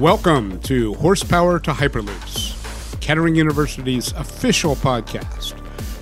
Welcome 0.00 0.58
to 0.62 0.94
Horsepower 0.94 1.60
to 1.60 1.70
Hyperloops, 1.70 3.00
Kettering 3.00 3.36
University's 3.36 4.10
official 4.14 4.74
podcast, 4.74 5.52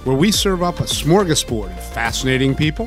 where 0.06 0.16
we 0.16 0.32
serve 0.32 0.62
up 0.62 0.80
a 0.80 0.84
smorgasbord 0.84 1.70
of 1.70 1.92
fascinating 1.92 2.54
people, 2.54 2.86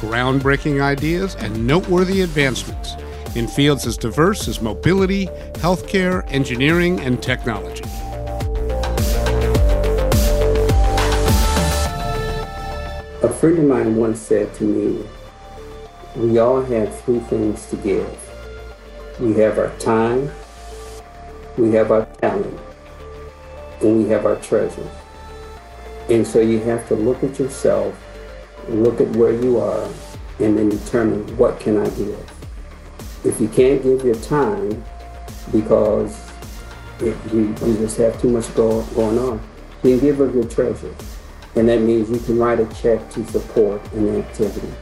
groundbreaking 0.00 0.80
ideas, 0.80 1.34
and 1.34 1.66
noteworthy 1.66 2.22
advancements 2.22 2.94
in 3.36 3.46
fields 3.46 3.86
as 3.86 3.98
diverse 3.98 4.48
as 4.48 4.62
mobility, 4.62 5.26
healthcare, 5.56 6.24
engineering, 6.32 7.00
and 7.00 7.22
technology. 7.22 7.84
A 13.22 13.28
friend 13.28 13.58
of 13.58 13.64
mine 13.66 13.94
once 13.96 14.20
said 14.20 14.54
to 14.54 14.64
me, 14.64 15.04
We 16.16 16.38
all 16.38 16.62
have 16.62 16.98
three 17.02 17.20
things 17.20 17.66
to 17.66 17.76
give 17.76 18.26
we 19.18 19.32
have 19.34 19.58
our 19.58 19.70
time, 19.78 20.30
we 21.56 21.72
have 21.72 21.90
our 21.90 22.06
talent, 22.20 22.58
and 23.80 23.98
we 23.98 24.08
have 24.10 24.26
our 24.26 24.36
treasures. 24.36 24.90
And 26.08 26.26
so 26.26 26.40
you 26.40 26.60
have 26.60 26.86
to 26.88 26.94
look 26.94 27.24
at 27.24 27.38
yourself, 27.38 27.98
look 28.68 29.00
at 29.00 29.08
where 29.16 29.32
you 29.32 29.58
are, 29.58 29.88
and 30.38 30.58
then 30.58 30.68
determine 30.68 31.36
what 31.36 31.58
can 31.58 31.78
I 31.78 31.88
give. 31.90 32.32
If 33.24 33.40
you 33.40 33.48
can't 33.48 33.82
give 33.82 34.04
your 34.04 34.14
time 34.16 34.84
because 35.50 36.30
it, 37.00 37.16
you, 37.32 37.54
you 37.64 37.76
just 37.78 37.96
have 37.98 38.20
too 38.20 38.28
much 38.28 38.54
go, 38.54 38.82
going 38.94 39.18
on, 39.18 39.40
then 39.82 39.98
give 39.98 40.20
of 40.20 40.34
your 40.34 40.44
treasure. 40.44 40.94
And 41.54 41.68
that 41.68 41.80
means 41.80 42.10
you 42.10 42.18
can 42.18 42.38
write 42.38 42.60
a 42.60 42.66
check 42.74 43.08
to 43.10 43.24
support 43.26 43.80
an 43.92 44.16
activity. 44.16 44.72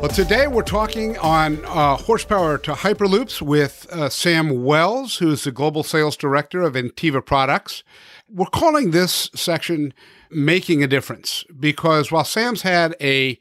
Well, 0.00 0.10
today 0.10 0.46
we're 0.46 0.62
talking 0.62 1.16
on 1.18 1.64
uh, 1.64 1.96
horsepower 1.96 2.58
to 2.58 2.74
Hyperloops 2.74 3.40
with 3.40 3.86
uh, 3.90 4.10
Sam 4.10 4.62
Wells, 4.62 5.16
who's 5.16 5.44
the 5.44 5.50
global 5.50 5.82
sales 5.82 6.18
director 6.18 6.60
of 6.60 6.74
Inteva 6.74 7.24
Products. 7.24 7.82
We're 8.28 8.44
calling 8.46 8.90
this 8.90 9.30
section 9.34 9.94
Making 10.30 10.82
a 10.82 10.86
Difference 10.86 11.44
because 11.58 12.12
while 12.12 12.24
Sam's 12.24 12.60
had 12.60 12.94
a 13.00 13.38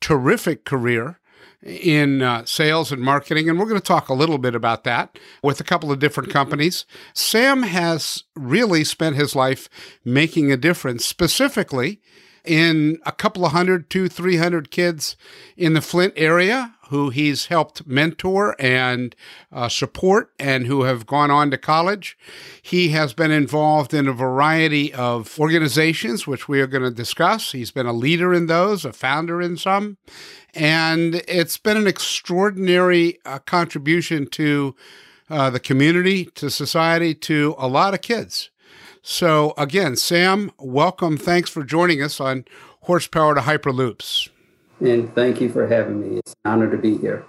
terrific 0.00 0.64
career 0.64 1.20
in 1.62 2.22
uh, 2.22 2.46
sales 2.46 2.90
and 2.90 3.02
marketing, 3.02 3.50
and 3.50 3.58
we're 3.58 3.66
going 3.66 3.80
to 3.80 3.86
talk 3.86 4.08
a 4.08 4.14
little 4.14 4.38
bit 4.38 4.54
about 4.54 4.84
that 4.84 5.18
with 5.42 5.60
a 5.60 5.64
couple 5.64 5.92
of 5.92 5.98
different 5.98 6.30
companies. 6.30 6.86
Sam 7.12 7.64
has 7.64 8.24
really 8.34 8.82
spent 8.82 9.16
his 9.16 9.36
life 9.36 9.68
making 10.06 10.50
a 10.50 10.56
difference, 10.56 11.04
specifically 11.04 12.00
in 12.48 12.98
a 13.04 13.12
couple 13.12 13.44
of 13.44 13.52
hundred, 13.52 13.90
two, 13.90 14.08
three 14.08 14.38
hundred 14.38 14.70
kids 14.70 15.16
in 15.56 15.74
the 15.74 15.80
Flint 15.80 16.14
area 16.16 16.74
who 16.88 17.10
he's 17.10 17.46
helped 17.46 17.86
mentor 17.86 18.56
and 18.58 19.14
uh, 19.52 19.68
support 19.68 20.32
and 20.38 20.66
who 20.66 20.84
have 20.84 21.06
gone 21.06 21.30
on 21.30 21.50
to 21.50 21.58
college. 21.58 22.16
He 22.62 22.88
has 22.88 23.12
been 23.12 23.30
involved 23.30 23.92
in 23.92 24.08
a 24.08 24.12
variety 24.12 24.94
of 24.94 25.38
organizations, 25.38 26.26
which 26.26 26.48
we 26.48 26.62
are 26.62 26.66
going 26.66 26.82
to 26.82 26.90
discuss. 26.90 27.52
He's 27.52 27.70
been 27.70 27.84
a 27.84 27.92
leader 27.92 28.32
in 28.32 28.46
those, 28.46 28.86
a 28.86 28.94
founder 28.94 29.42
in 29.42 29.58
some. 29.58 29.98
And 30.54 31.16
it's 31.28 31.58
been 31.58 31.76
an 31.76 31.86
extraordinary 31.86 33.18
uh, 33.26 33.40
contribution 33.40 34.26
to 34.28 34.74
uh, 35.28 35.50
the 35.50 35.60
community, 35.60 36.24
to 36.36 36.48
society, 36.48 37.14
to 37.14 37.54
a 37.58 37.68
lot 37.68 37.92
of 37.92 38.00
kids. 38.00 38.48
So, 39.02 39.54
again, 39.56 39.96
Sam, 39.96 40.52
welcome. 40.58 41.16
Thanks 41.16 41.50
for 41.50 41.64
joining 41.64 42.02
us 42.02 42.20
on 42.20 42.44
Horsepower 42.82 43.34
to 43.34 43.40
Hyperloops. 43.42 44.28
And 44.80 45.14
thank 45.14 45.40
you 45.40 45.48
for 45.48 45.66
having 45.66 46.00
me. 46.00 46.18
It's 46.18 46.34
an 46.44 46.52
honor 46.52 46.70
to 46.70 46.76
be 46.76 46.98
here. 46.98 47.24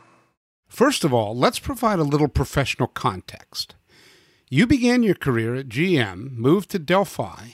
First 0.68 1.04
of 1.04 1.14
all, 1.14 1.36
let's 1.36 1.60
provide 1.60 2.00
a 2.00 2.04
little 2.04 2.28
professional 2.28 2.88
context. 2.88 3.76
You 4.50 4.68
began 4.68 5.04
your 5.04 5.16
career 5.16 5.56
at 5.56 5.70
GM, 5.70 6.32
moved 6.32 6.72
to 6.72 6.80
Delphi, 6.80 7.52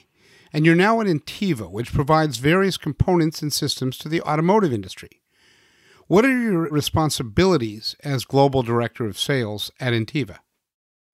and 0.51 0.65
you're 0.65 0.75
now 0.75 1.01
at 1.01 1.07
Inteva, 1.07 1.69
which 1.69 1.93
provides 1.93 2.37
various 2.37 2.77
components 2.77 3.41
and 3.41 3.51
systems 3.51 3.97
to 3.97 4.09
the 4.09 4.21
automotive 4.21 4.71
industry. 4.71 5.21
What 6.07 6.23
are 6.23 6.39
your 6.39 6.69
responsibilities 6.69 7.95
as 8.03 8.25
Global 8.25 8.63
Director 8.63 9.05
of 9.05 9.19
Sales 9.19 9.71
at 9.79 9.93
Inteva? 9.93 10.37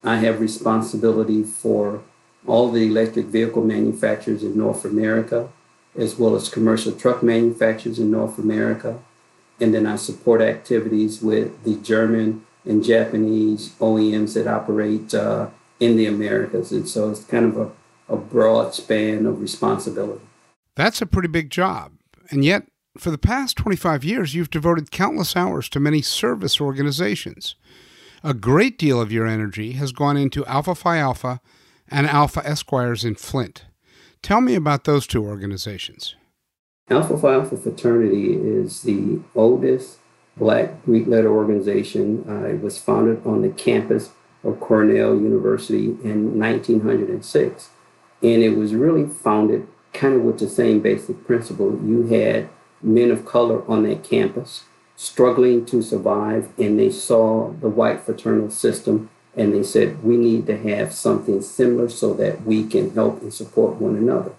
I 0.04 0.16
have 0.16 0.40
responsibility 0.40 1.42
for 1.42 2.02
all 2.46 2.70
the 2.70 2.86
electric 2.86 3.26
vehicle 3.26 3.64
manufacturers 3.64 4.42
in 4.42 4.56
North 4.56 4.84
America, 4.84 5.48
as 5.96 6.18
well 6.18 6.34
as 6.34 6.48
commercial 6.48 6.92
truck 6.92 7.22
manufacturers 7.22 7.98
in 7.98 8.10
North 8.10 8.38
America. 8.38 8.98
And 9.60 9.74
then 9.74 9.86
I 9.86 9.96
support 9.96 10.40
activities 10.40 11.22
with 11.22 11.62
the 11.64 11.76
German 11.76 12.44
and 12.64 12.82
Japanese 12.82 13.70
OEMs 13.80 14.34
that 14.34 14.46
operate 14.46 15.14
uh, 15.14 15.48
in 15.78 15.96
the 15.96 16.06
Americas. 16.06 16.72
And 16.72 16.88
so 16.88 17.10
it's 17.10 17.24
kind 17.24 17.44
of 17.44 17.56
a, 17.56 18.14
a 18.14 18.16
broad 18.16 18.74
span 18.74 19.26
of 19.26 19.40
responsibility. 19.40 20.24
That's 20.74 21.02
a 21.02 21.06
pretty 21.06 21.28
big 21.28 21.50
job. 21.50 21.92
And 22.30 22.44
yet, 22.44 22.66
for 22.98 23.10
the 23.10 23.18
past 23.18 23.56
25 23.56 24.04
years, 24.04 24.34
you've 24.34 24.50
devoted 24.50 24.90
countless 24.90 25.36
hours 25.36 25.68
to 25.70 25.80
many 25.80 26.02
service 26.02 26.60
organizations. 26.60 27.56
A 28.22 28.34
great 28.34 28.78
deal 28.78 29.00
of 29.00 29.10
your 29.10 29.26
energy 29.26 29.72
has 29.72 29.92
gone 29.92 30.16
into 30.16 30.46
Alpha 30.46 30.74
Phi 30.74 30.98
Alpha 30.98 31.40
and 31.92 32.06
Alpha 32.06 32.44
Esquires 32.44 33.04
in 33.04 33.14
Flint. 33.14 33.66
Tell 34.22 34.40
me 34.40 34.54
about 34.54 34.84
those 34.84 35.06
two 35.06 35.24
organizations. 35.24 36.16
Alpha 36.88 37.16
Phi 37.18 37.34
Alpha 37.34 37.56
Fraternity 37.56 38.34
is 38.34 38.82
the 38.82 39.20
oldest 39.34 39.98
black 40.36 40.84
Greek 40.84 41.06
letter 41.06 41.30
organization. 41.32 42.24
Uh, 42.28 42.48
it 42.48 42.60
was 42.60 42.78
founded 42.78 43.24
on 43.26 43.42
the 43.42 43.50
campus 43.50 44.10
of 44.42 44.58
Cornell 44.60 45.14
University 45.14 45.86
in 46.02 46.38
1906. 46.38 47.70
And 48.22 48.42
it 48.42 48.56
was 48.56 48.74
really 48.74 49.06
founded 49.06 49.66
kind 49.92 50.14
of 50.14 50.22
with 50.22 50.38
the 50.38 50.48
same 50.48 50.80
basic 50.80 51.24
principle. 51.26 51.78
You 51.84 52.06
had 52.06 52.48
men 52.80 53.10
of 53.10 53.24
color 53.24 53.68
on 53.70 53.82
that 53.84 54.02
campus 54.02 54.64
struggling 54.96 55.64
to 55.66 55.82
survive, 55.82 56.48
and 56.58 56.78
they 56.78 56.90
saw 56.90 57.52
the 57.60 57.68
white 57.68 58.00
fraternal 58.00 58.50
system 58.50 59.10
and 59.36 59.54
they 59.54 59.62
said 59.62 60.02
we 60.02 60.16
need 60.16 60.46
to 60.46 60.58
have 60.58 60.92
something 60.92 61.40
similar 61.40 61.88
so 61.88 62.12
that 62.14 62.44
we 62.44 62.66
can 62.66 62.92
help 62.94 63.22
and 63.22 63.32
support 63.32 63.76
one 63.76 63.96
another. 63.96 64.32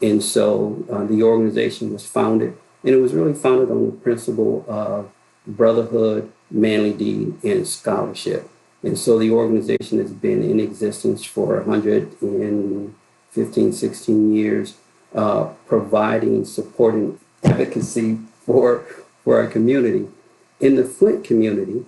And 0.00 0.22
so 0.22 0.84
uh, 0.90 1.04
the 1.04 1.22
organization 1.22 1.92
was 1.92 2.06
founded, 2.06 2.56
and 2.84 2.94
it 2.94 2.98
was 2.98 3.14
really 3.14 3.34
founded 3.34 3.70
on 3.70 3.86
the 3.86 3.92
principle 3.92 4.64
of 4.68 5.10
brotherhood, 5.46 6.30
manly 6.50 6.92
deed, 6.92 7.42
and 7.42 7.66
scholarship. 7.66 8.48
And 8.82 8.96
so 8.96 9.18
the 9.18 9.32
organization 9.32 9.98
has 9.98 10.12
been 10.12 10.42
in 10.42 10.60
existence 10.60 11.24
for 11.24 11.56
115, 11.62 13.72
16 13.72 14.34
years, 14.34 14.76
uh, 15.14 15.44
providing 15.66 16.44
support 16.44 16.94
and 16.94 17.18
advocacy 17.42 18.18
for, 18.42 18.84
for 19.24 19.40
our 19.40 19.48
community. 19.48 20.08
In 20.60 20.76
the 20.76 20.84
Flint 20.84 21.24
community, 21.24 21.86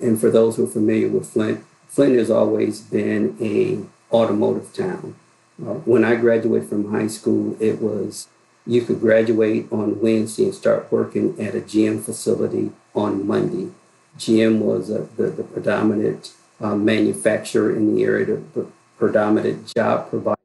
and 0.00 0.20
for 0.20 0.30
those 0.30 0.56
who 0.56 0.64
are 0.64 0.68
familiar 0.68 1.08
with 1.08 1.28
Flint, 1.28 1.64
Flint 1.88 2.16
has 2.16 2.30
always 2.30 2.80
been 2.80 3.36
a 3.40 3.80
automotive 4.14 4.72
town. 4.74 5.16
Uh, 5.60 5.74
when 5.84 6.04
I 6.04 6.16
graduated 6.16 6.68
from 6.68 6.92
high 6.92 7.06
school, 7.06 7.56
it 7.60 7.80
was 7.80 8.28
you 8.66 8.82
could 8.82 9.00
graduate 9.00 9.70
on 9.70 10.00
Wednesday 10.00 10.44
and 10.44 10.54
start 10.54 10.90
working 10.90 11.40
at 11.40 11.54
a 11.54 11.60
GM 11.60 12.02
facility 12.02 12.72
on 12.94 13.26
Monday. 13.26 13.70
GM 14.18 14.58
was 14.58 14.90
a, 14.90 15.02
the, 15.16 15.30
the 15.30 15.44
predominant 15.44 16.32
uh, 16.60 16.74
manufacturer 16.74 17.74
in 17.74 17.94
the 17.94 18.02
area, 18.02 18.26
the 18.54 18.66
predominant 18.98 19.72
job 19.74 20.10
provider. 20.10 20.36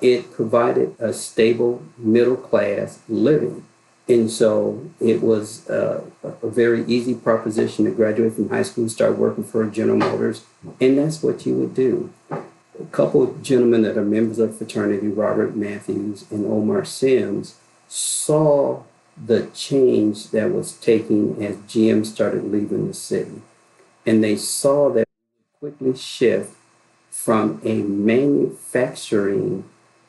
It 0.00 0.32
provided 0.32 0.94
a 0.98 1.12
stable 1.12 1.82
middle 1.96 2.36
class 2.36 2.98
living 3.08 3.64
and 4.08 4.30
so 4.30 4.84
it 5.00 5.22
was 5.22 5.68
uh, 5.68 6.04
a 6.22 6.48
very 6.48 6.84
easy 6.86 7.14
proposition 7.14 7.84
to 7.84 7.90
graduate 7.90 8.34
from 8.34 8.48
high 8.48 8.62
school, 8.62 8.84
and 8.84 8.92
start 8.92 9.16
working 9.16 9.44
for 9.44 9.64
General 9.66 9.98
Motors, 9.98 10.44
and 10.80 10.98
that's 10.98 11.22
what 11.22 11.46
you 11.46 11.54
would 11.54 11.74
do. 11.74 12.12
A 12.30 12.86
couple 12.90 13.22
of 13.22 13.42
gentlemen 13.42 13.82
that 13.82 13.96
are 13.96 14.04
members 14.04 14.38
of 14.38 14.56
fraternity, 14.56 15.08
Robert 15.08 15.54
Matthews 15.54 16.24
and 16.30 16.46
Omar 16.46 16.84
Sims, 16.84 17.56
saw 17.88 18.82
the 19.16 19.46
change 19.54 20.30
that 20.30 20.50
was 20.50 20.72
taking 20.72 21.44
as 21.44 21.56
GM 21.56 22.04
started 22.04 22.44
leaving 22.44 22.88
the 22.88 22.94
city. 22.94 23.42
And 24.06 24.24
they 24.24 24.36
saw 24.36 24.90
that 24.90 25.06
quickly 25.60 25.96
shift 25.96 26.56
from 27.10 27.60
a 27.62 27.82
manufacturing 27.82 29.68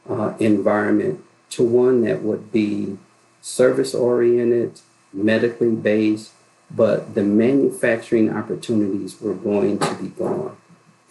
uh, 0.10 0.34
environment 0.40 1.24
to 1.52 1.64
one 1.64 2.02
that 2.02 2.24
would 2.24 2.52
be 2.52 2.98
service 3.44 3.94
oriented, 3.94 4.80
medically 5.12 5.76
based, 5.76 6.32
but 6.72 7.14
the 7.14 7.22
manufacturing 7.22 8.34
opportunities 8.34 9.20
were 9.20 9.34
going 9.34 9.78
to 9.78 9.94
be 9.96 10.08
gone. 10.08 10.56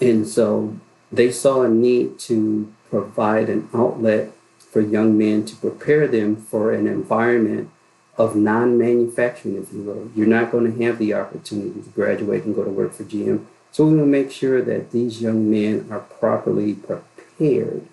And 0.00 0.26
so 0.26 0.76
they 1.12 1.30
saw 1.30 1.62
a 1.62 1.68
need 1.68 2.18
to 2.20 2.72
provide 2.88 3.50
an 3.50 3.68
outlet 3.74 4.32
for 4.58 4.80
young 4.80 5.18
men 5.18 5.44
to 5.44 5.54
prepare 5.56 6.08
them 6.08 6.34
for 6.34 6.72
an 6.72 6.86
environment 6.86 7.70
of 8.16 8.34
non-manufacturing, 8.34 9.62
if 9.62 9.70
you 9.72 9.82
will. 9.82 10.10
You're 10.16 10.26
not 10.26 10.50
going 10.50 10.72
to 10.72 10.84
have 10.84 10.98
the 10.98 11.12
opportunity 11.12 11.82
to 11.82 11.88
graduate 11.90 12.44
and 12.44 12.54
go 12.54 12.64
to 12.64 12.70
work 12.70 12.94
for 12.94 13.04
GM. 13.04 13.44
So 13.72 13.84
we 13.84 13.90
want 13.90 14.02
to 14.02 14.06
make 14.06 14.32
sure 14.32 14.62
that 14.62 14.90
these 14.90 15.20
young 15.20 15.50
men 15.50 15.86
are 15.90 16.00
properly 16.00 16.74
prepared 16.74 17.86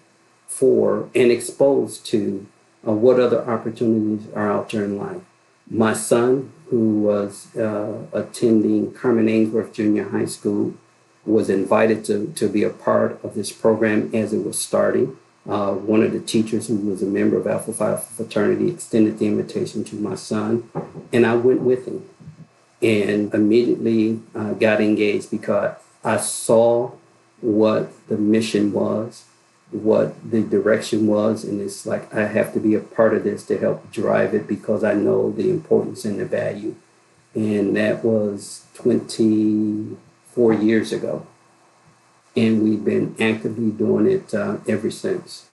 for 0.47 1.09
and 1.13 1.29
exposed 1.29 2.05
to 2.07 2.47
uh, 2.87 2.91
what 2.91 3.19
other 3.19 3.47
opportunities 3.49 4.31
are 4.33 4.51
out 4.51 4.69
there 4.69 4.85
in 4.85 4.97
life. 4.97 5.21
My 5.69 5.93
son, 5.93 6.51
who 6.69 7.01
was 7.01 7.55
uh, 7.55 8.05
attending 8.13 8.93
Carman-Ainsworth 8.93 9.73
Junior 9.73 10.09
High 10.09 10.25
School, 10.25 10.73
was 11.25 11.49
invited 11.49 12.03
to, 12.05 12.31
to 12.35 12.49
be 12.49 12.63
a 12.63 12.69
part 12.69 13.23
of 13.23 13.35
this 13.35 13.51
program 13.51 14.09
as 14.13 14.33
it 14.33 14.43
was 14.43 14.57
starting. 14.57 15.17
Uh, 15.47 15.73
one 15.73 16.01
of 16.03 16.11
the 16.11 16.19
teachers 16.19 16.67
who 16.67 16.75
was 16.77 17.01
a 17.01 17.05
member 17.05 17.37
of 17.37 17.47
Alpha 17.47 17.73
Phi 17.73 17.91
Alpha 17.91 18.13
fraternity 18.13 18.69
extended 18.69 19.19
the 19.19 19.27
invitation 19.27 19.83
to 19.85 19.95
my 19.95 20.15
son, 20.15 20.69
and 21.11 21.25
I 21.25 21.35
went 21.35 21.61
with 21.61 21.87
him 21.87 22.07
and 22.81 23.33
immediately 23.33 24.21
uh, 24.35 24.53
got 24.53 24.79
engaged 24.79 25.31
because 25.31 25.75
I 26.03 26.17
saw 26.17 26.91
what 27.41 27.91
the 28.07 28.17
mission 28.17 28.71
was, 28.71 29.25
what 29.71 30.15
the 30.29 30.41
direction 30.41 31.07
was, 31.07 31.43
and 31.43 31.61
it's 31.61 31.85
like 31.85 32.13
I 32.13 32.25
have 32.25 32.53
to 32.53 32.59
be 32.59 32.75
a 32.75 32.79
part 32.79 33.13
of 33.13 33.23
this 33.23 33.45
to 33.47 33.57
help 33.57 33.91
drive 33.91 34.33
it 34.33 34.47
because 34.47 34.83
I 34.83 34.93
know 34.93 35.31
the 35.31 35.49
importance 35.49 36.05
and 36.05 36.19
the 36.19 36.25
value. 36.25 36.75
And 37.35 37.75
that 37.75 38.03
was 38.03 38.65
24 38.73 40.53
years 40.53 40.91
ago 40.91 41.27
and 42.35 42.63
we've 42.63 42.83
been 42.83 43.15
actively 43.19 43.71
doing 43.71 44.07
it 44.07 44.33
uh, 44.33 44.57
ever 44.67 44.91
since. 44.91 45.49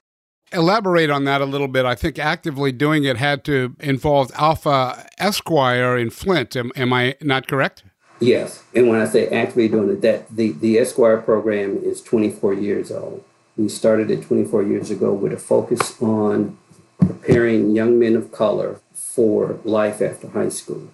Elaborate 0.53 1.11
on 1.11 1.25
that 1.25 1.41
a 1.41 1.45
little 1.45 1.69
bit. 1.69 1.85
I 1.85 1.95
think 1.95 2.19
actively 2.19 2.71
doing 2.71 3.05
it 3.05 3.17
had 3.17 3.45
to 3.47 3.75
involve 3.81 4.31
Alpha 4.35 5.07
Esquire 5.19 5.97
in 5.97 6.11
Flint. 6.11 6.55
Am, 6.55 6.71
am 6.77 6.93
I 6.93 7.17
not 7.21 7.49
correct? 7.49 7.83
Yes, 8.21 8.63
and 8.75 8.89
when 8.89 9.01
I 9.01 9.07
say 9.07 9.27
actively 9.29 9.69
doing 9.69 9.91
it, 9.91 10.01
that 10.01 10.35
the 10.35 10.53
the 10.53 10.79
Esquire 10.79 11.19
program 11.19 11.77
is 11.83 12.01
24 12.01 12.55
years 12.55 12.91
old. 12.91 13.23
We 13.57 13.69
started 13.69 14.11
it 14.11 14.23
24 14.23 14.65
years 14.65 14.91
ago 14.91 15.13
with 15.13 15.33
a 15.33 15.39
focus 15.39 16.01
on 16.03 16.59
preparing 16.99 17.71
young 17.71 17.99
men 17.99 18.17
of 18.17 18.33
color 18.33 18.81
for 18.93 19.59
life 19.65 20.03
after 20.03 20.29
high 20.29 20.51
school, 20.51 20.89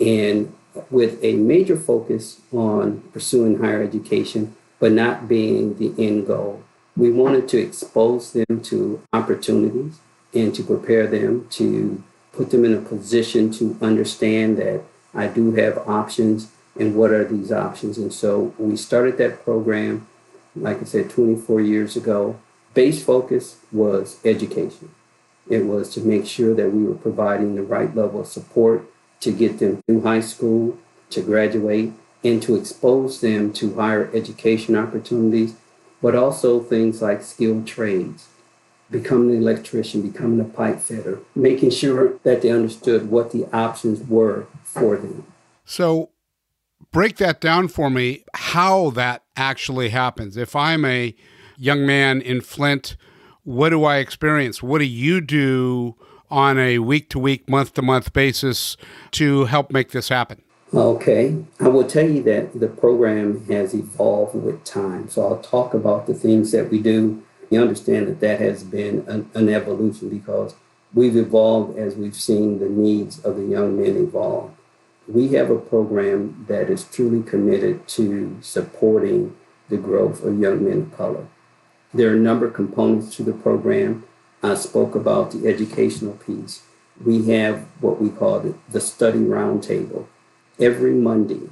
and 0.00 0.54
with 0.90 1.22
a 1.22 1.34
major 1.34 1.76
focus 1.76 2.40
on 2.52 3.02
pursuing 3.12 3.58
higher 3.58 3.82
education 3.82 4.56
but 4.78 4.92
not 4.92 5.28
being 5.28 5.76
the 5.76 5.94
end 6.02 6.26
goal. 6.26 6.62
We 6.96 7.12
wanted 7.12 7.48
to 7.50 7.58
expose 7.58 8.32
them 8.32 8.60
to 8.64 9.00
opportunities 9.12 10.00
and 10.34 10.54
to 10.54 10.62
prepare 10.62 11.06
them 11.06 11.46
to 11.50 12.02
put 12.32 12.50
them 12.50 12.64
in 12.64 12.74
a 12.74 12.80
position 12.80 13.52
to 13.52 13.76
understand 13.80 14.56
that 14.58 14.82
I 15.14 15.28
do 15.28 15.52
have 15.52 15.78
options 15.86 16.50
and 16.78 16.96
what 16.96 17.10
are 17.10 17.24
these 17.24 17.52
options. 17.52 17.98
And 17.98 18.12
so 18.12 18.54
we 18.58 18.76
started 18.76 19.18
that 19.18 19.44
program, 19.44 20.08
like 20.54 20.80
I 20.80 20.84
said, 20.84 21.10
24 21.10 21.60
years 21.60 21.96
ago. 21.96 22.38
Base 22.74 23.04
focus 23.04 23.56
was 23.70 24.18
education. 24.24 24.90
It 25.48 25.66
was 25.66 25.92
to 25.94 26.00
make 26.00 26.26
sure 26.26 26.54
that 26.54 26.72
we 26.72 26.84
were 26.84 26.94
providing 26.94 27.54
the 27.54 27.62
right 27.62 27.94
level 27.94 28.20
of 28.20 28.26
support 28.26 28.84
to 29.20 29.32
get 29.32 29.58
them 29.58 29.82
through 29.86 30.02
high 30.02 30.20
school, 30.20 30.78
to 31.10 31.20
graduate, 31.22 31.92
and 32.24 32.42
to 32.42 32.56
expose 32.56 33.20
them 33.20 33.52
to 33.52 33.74
higher 33.74 34.10
education 34.14 34.76
opportunities, 34.76 35.54
but 36.00 36.14
also 36.14 36.60
things 36.60 37.02
like 37.02 37.22
skilled 37.22 37.66
trades, 37.66 38.28
becoming 38.90 39.36
an 39.36 39.42
electrician, 39.42 40.02
becoming 40.08 40.40
a 40.40 40.44
pipe 40.44 40.80
fitter, 40.80 41.20
making 41.34 41.70
sure 41.70 42.18
that 42.22 42.42
they 42.42 42.50
understood 42.50 43.10
what 43.10 43.32
the 43.32 43.46
options 43.52 44.08
were 44.08 44.46
for 44.64 44.96
them. 44.96 45.26
So, 45.64 46.10
break 46.92 47.16
that 47.16 47.40
down 47.40 47.68
for 47.68 47.90
me 47.90 48.24
how 48.34 48.90
that 48.90 49.24
actually 49.36 49.88
happens. 49.88 50.36
If 50.36 50.54
I'm 50.54 50.84
a 50.84 51.14
young 51.56 51.84
man 51.86 52.20
in 52.20 52.40
Flint, 52.42 52.96
what 53.44 53.70
do 53.70 53.84
I 53.84 53.96
experience? 53.96 54.62
What 54.62 54.78
do 54.78 54.84
you 54.84 55.20
do 55.20 55.96
on 56.30 56.58
a 56.58 56.78
week 56.78 57.10
to 57.10 57.18
week, 57.18 57.48
month 57.48 57.74
to 57.74 57.82
month 57.82 58.12
basis 58.12 58.76
to 59.12 59.46
help 59.46 59.70
make 59.70 59.90
this 59.90 60.08
happen? 60.08 60.42
Okay, 60.74 61.44
I 61.60 61.68
will 61.68 61.86
tell 61.86 62.08
you 62.08 62.22
that 62.22 62.58
the 62.58 62.68
program 62.68 63.44
has 63.46 63.74
evolved 63.74 64.34
with 64.34 64.64
time. 64.64 65.10
So 65.10 65.26
I'll 65.26 65.42
talk 65.42 65.74
about 65.74 66.06
the 66.06 66.14
things 66.14 66.50
that 66.52 66.70
we 66.70 66.80
do. 66.80 67.22
You 67.50 67.60
understand 67.60 68.08
that 68.08 68.20
that 68.20 68.40
has 68.40 68.64
been 68.64 69.04
an, 69.06 69.30
an 69.34 69.50
evolution 69.50 70.08
because 70.08 70.54
we've 70.94 71.16
evolved 71.16 71.78
as 71.78 71.96
we've 71.96 72.16
seen 72.16 72.58
the 72.58 72.70
needs 72.70 73.22
of 73.22 73.36
the 73.36 73.44
young 73.44 73.78
men 73.78 73.96
evolve. 73.98 74.52
We 75.12 75.28
have 75.34 75.50
a 75.50 75.58
program 75.58 76.46
that 76.48 76.70
is 76.70 76.84
truly 76.84 77.22
committed 77.22 77.86
to 77.88 78.38
supporting 78.40 79.36
the 79.68 79.76
growth 79.76 80.24
of 80.24 80.40
young 80.40 80.64
men 80.64 80.82
of 80.82 80.96
color. 80.96 81.26
There 81.92 82.10
are 82.10 82.16
a 82.16 82.28
number 82.28 82.46
of 82.46 82.54
components 82.54 83.14
to 83.16 83.22
the 83.22 83.34
program. 83.34 84.04
I 84.42 84.54
spoke 84.54 84.94
about 84.94 85.32
the 85.32 85.46
educational 85.46 86.14
piece. 86.14 86.62
We 87.04 87.26
have 87.28 87.66
what 87.80 88.00
we 88.00 88.08
call 88.08 88.40
the, 88.68 88.80
study 88.80 89.18
roundtable 89.18 90.06
every 90.58 90.92
Monday, 90.92 91.50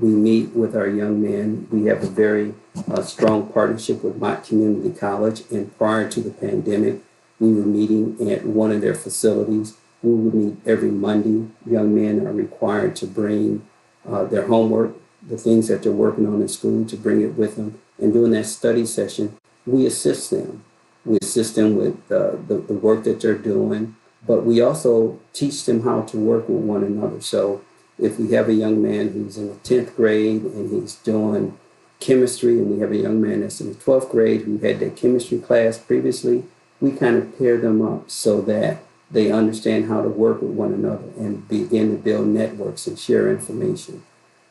we 0.00 0.08
meet 0.08 0.54
with 0.54 0.74
our 0.76 0.88
young 0.88 1.22
men. 1.22 1.68
We 1.70 1.86
have 1.86 2.02
a 2.02 2.08
very 2.08 2.54
uh, 2.90 3.02
strong 3.02 3.48
partnership 3.52 4.02
with 4.02 4.16
Mott 4.16 4.44
Community 4.44 4.96
College. 4.96 5.42
And 5.50 5.76
prior 5.76 6.08
to 6.10 6.20
the 6.20 6.30
pandemic, 6.30 7.00
we 7.38 7.52
were 7.52 7.66
meeting 7.66 8.30
at 8.30 8.44
one 8.44 8.72
of 8.72 8.80
their 8.80 8.94
facilities. 8.94 9.76
We 10.04 10.10
meet 10.10 10.56
every 10.66 10.90
Monday. 10.90 11.50
Young 11.64 11.94
men 11.94 12.26
are 12.26 12.32
required 12.32 12.94
to 12.96 13.06
bring 13.06 13.66
uh, 14.06 14.24
their 14.24 14.46
homework, 14.46 14.94
the 15.26 15.38
things 15.38 15.68
that 15.68 15.82
they're 15.82 15.92
working 15.92 16.26
on 16.26 16.42
in 16.42 16.48
school, 16.48 16.84
to 16.84 16.96
bring 16.96 17.22
it 17.22 17.34
with 17.36 17.56
them. 17.56 17.80
And 17.98 18.12
during 18.12 18.32
that 18.32 18.44
study 18.44 18.84
session, 18.84 19.38
we 19.66 19.86
assist 19.86 20.30
them. 20.30 20.62
We 21.06 21.16
assist 21.22 21.56
them 21.56 21.76
with 21.76 21.94
uh, 22.12 22.36
the, 22.48 22.62
the 22.68 22.74
work 22.74 23.04
that 23.04 23.22
they're 23.22 23.38
doing, 23.38 23.96
but 24.26 24.44
we 24.44 24.60
also 24.60 25.20
teach 25.32 25.64
them 25.64 25.82
how 25.82 26.02
to 26.02 26.18
work 26.18 26.48
with 26.50 26.62
one 26.62 26.84
another. 26.84 27.22
So 27.22 27.62
if 27.98 28.18
we 28.18 28.32
have 28.32 28.48
a 28.48 28.54
young 28.54 28.82
man 28.82 29.08
who's 29.08 29.38
in 29.38 29.48
the 29.48 29.54
10th 29.54 29.96
grade 29.96 30.42
and 30.42 30.70
he's 30.70 30.96
doing 30.96 31.58
chemistry, 32.00 32.58
and 32.58 32.70
we 32.70 32.80
have 32.80 32.92
a 32.92 32.96
young 32.96 33.22
man 33.22 33.40
that's 33.40 33.60
in 33.60 33.68
the 33.68 33.74
12th 33.74 34.10
grade 34.10 34.42
who 34.42 34.58
had 34.58 34.80
that 34.80 34.96
chemistry 34.96 35.38
class 35.38 35.78
previously, 35.78 36.44
we 36.80 36.90
kind 36.90 37.16
of 37.16 37.38
pair 37.38 37.56
them 37.56 37.80
up 37.80 38.10
so 38.10 38.42
that 38.42 38.82
they 39.14 39.30
understand 39.30 39.86
how 39.86 40.02
to 40.02 40.08
work 40.08 40.42
with 40.42 40.50
one 40.50 40.74
another 40.74 41.08
and 41.16 41.48
begin 41.48 41.92
to 41.92 41.96
build 41.96 42.26
networks 42.26 42.86
and 42.86 42.98
share 42.98 43.30
information. 43.30 44.02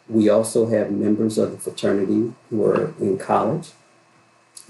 We 0.08 0.30
also 0.30 0.68
have 0.68 0.90
members 0.90 1.38
of 1.38 1.52
the 1.52 1.58
fraternity 1.58 2.34
who 2.50 2.66
are 2.66 2.94
in 3.00 3.18
college, 3.18 3.72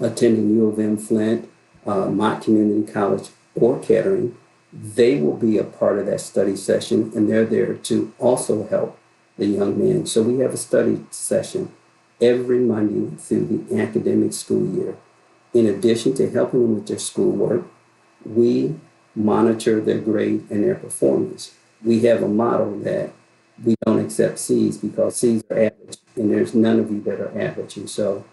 attending 0.00 0.50
U 0.56 0.66
of 0.66 0.78
M 0.78 0.96
Flint, 0.96 1.48
uh, 1.86 2.06
Mott 2.06 2.42
Community 2.42 2.90
College, 2.92 3.28
or 3.54 3.80
Kettering, 3.80 4.36
they 4.72 5.20
will 5.20 5.36
be 5.36 5.56
a 5.56 5.64
part 5.64 5.98
of 5.98 6.06
that 6.06 6.20
study 6.20 6.56
session 6.56 7.12
and 7.14 7.28
they're 7.28 7.44
there 7.44 7.74
to 7.74 8.12
also 8.18 8.66
help 8.66 8.98
the 9.38 9.46
young 9.46 9.78
men. 9.78 10.06
So 10.06 10.22
we 10.22 10.40
have 10.40 10.52
a 10.52 10.56
study 10.56 11.04
session 11.10 11.70
every 12.20 12.58
Monday 12.58 13.16
through 13.16 13.46
the 13.46 13.80
academic 13.80 14.32
school 14.32 14.66
year. 14.74 14.96
In 15.52 15.66
addition 15.66 16.14
to 16.14 16.28
helping 16.30 16.62
them 16.62 16.74
with 16.74 16.88
their 16.88 16.98
schoolwork, 16.98 17.64
we 18.24 18.74
monitor 19.14 19.80
their 19.80 19.98
grade 19.98 20.46
and 20.50 20.64
their 20.64 20.74
performance. 20.74 21.54
We 21.82 22.00
have 22.00 22.22
a 22.22 22.28
model 22.28 22.78
that 22.80 23.12
we 23.62 23.76
don't 23.84 24.04
accept 24.04 24.38
C's 24.38 24.78
because 24.78 25.16
C's 25.16 25.44
are 25.50 25.56
average, 25.56 25.98
and 26.16 26.30
there's 26.30 26.54
none 26.54 26.80
of 26.80 26.90
you 26.90 27.00
that 27.02 27.20
are 27.20 27.40
average. 27.40 27.76
And 27.76 27.88
so 27.88 28.24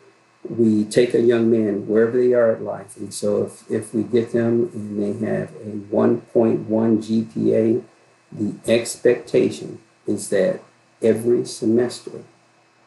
we 0.48 0.86
take 0.86 1.14
a 1.14 1.22
young 1.22 1.52
man 1.52 1.88
wherever 1.88 2.18
they 2.18 2.34
are 2.34 2.52
at 2.52 2.62
life. 2.62 2.98
And 2.98 3.14
so 3.14 3.44
if, 3.44 3.70
if 3.70 3.94
we 3.94 4.04
get 4.04 4.32
them 4.34 4.72
and 4.74 5.02
they 5.02 5.26
have 5.26 5.52
a 5.52 5.78
1.1 5.94 6.68
GPA, 6.68 7.84
the 8.32 8.72
expectation 8.72 9.80
is 10.08 10.30
that 10.30 10.62
every 11.02 11.46
semester 11.46 12.24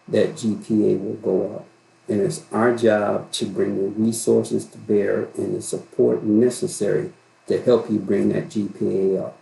that 0.09 0.35
GPA 0.35 1.01
will 1.01 1.15
go 1.15 1.57
up. 1.57 1.67
And 2.09 2.21
it's 2.21 2.45
our 2.53 2.77
job 2.77 3.31
to 3.33 3.47
bring 3.47 3.77
the 3.77 3.89
resources 3.89 4.67
to 4.67 4.79
bear 4.79 5.29
and 5.37 5.55
the 5.55 5.63
support 5.63 6.23
necessary 6.23 7.13
to 7.47 7.61
help 7.63 7.91
you 7.91 7.99
bring 7.99 8.31
that 8.31 8.49
GPA 8.49 9.23
up. 9.23 9.39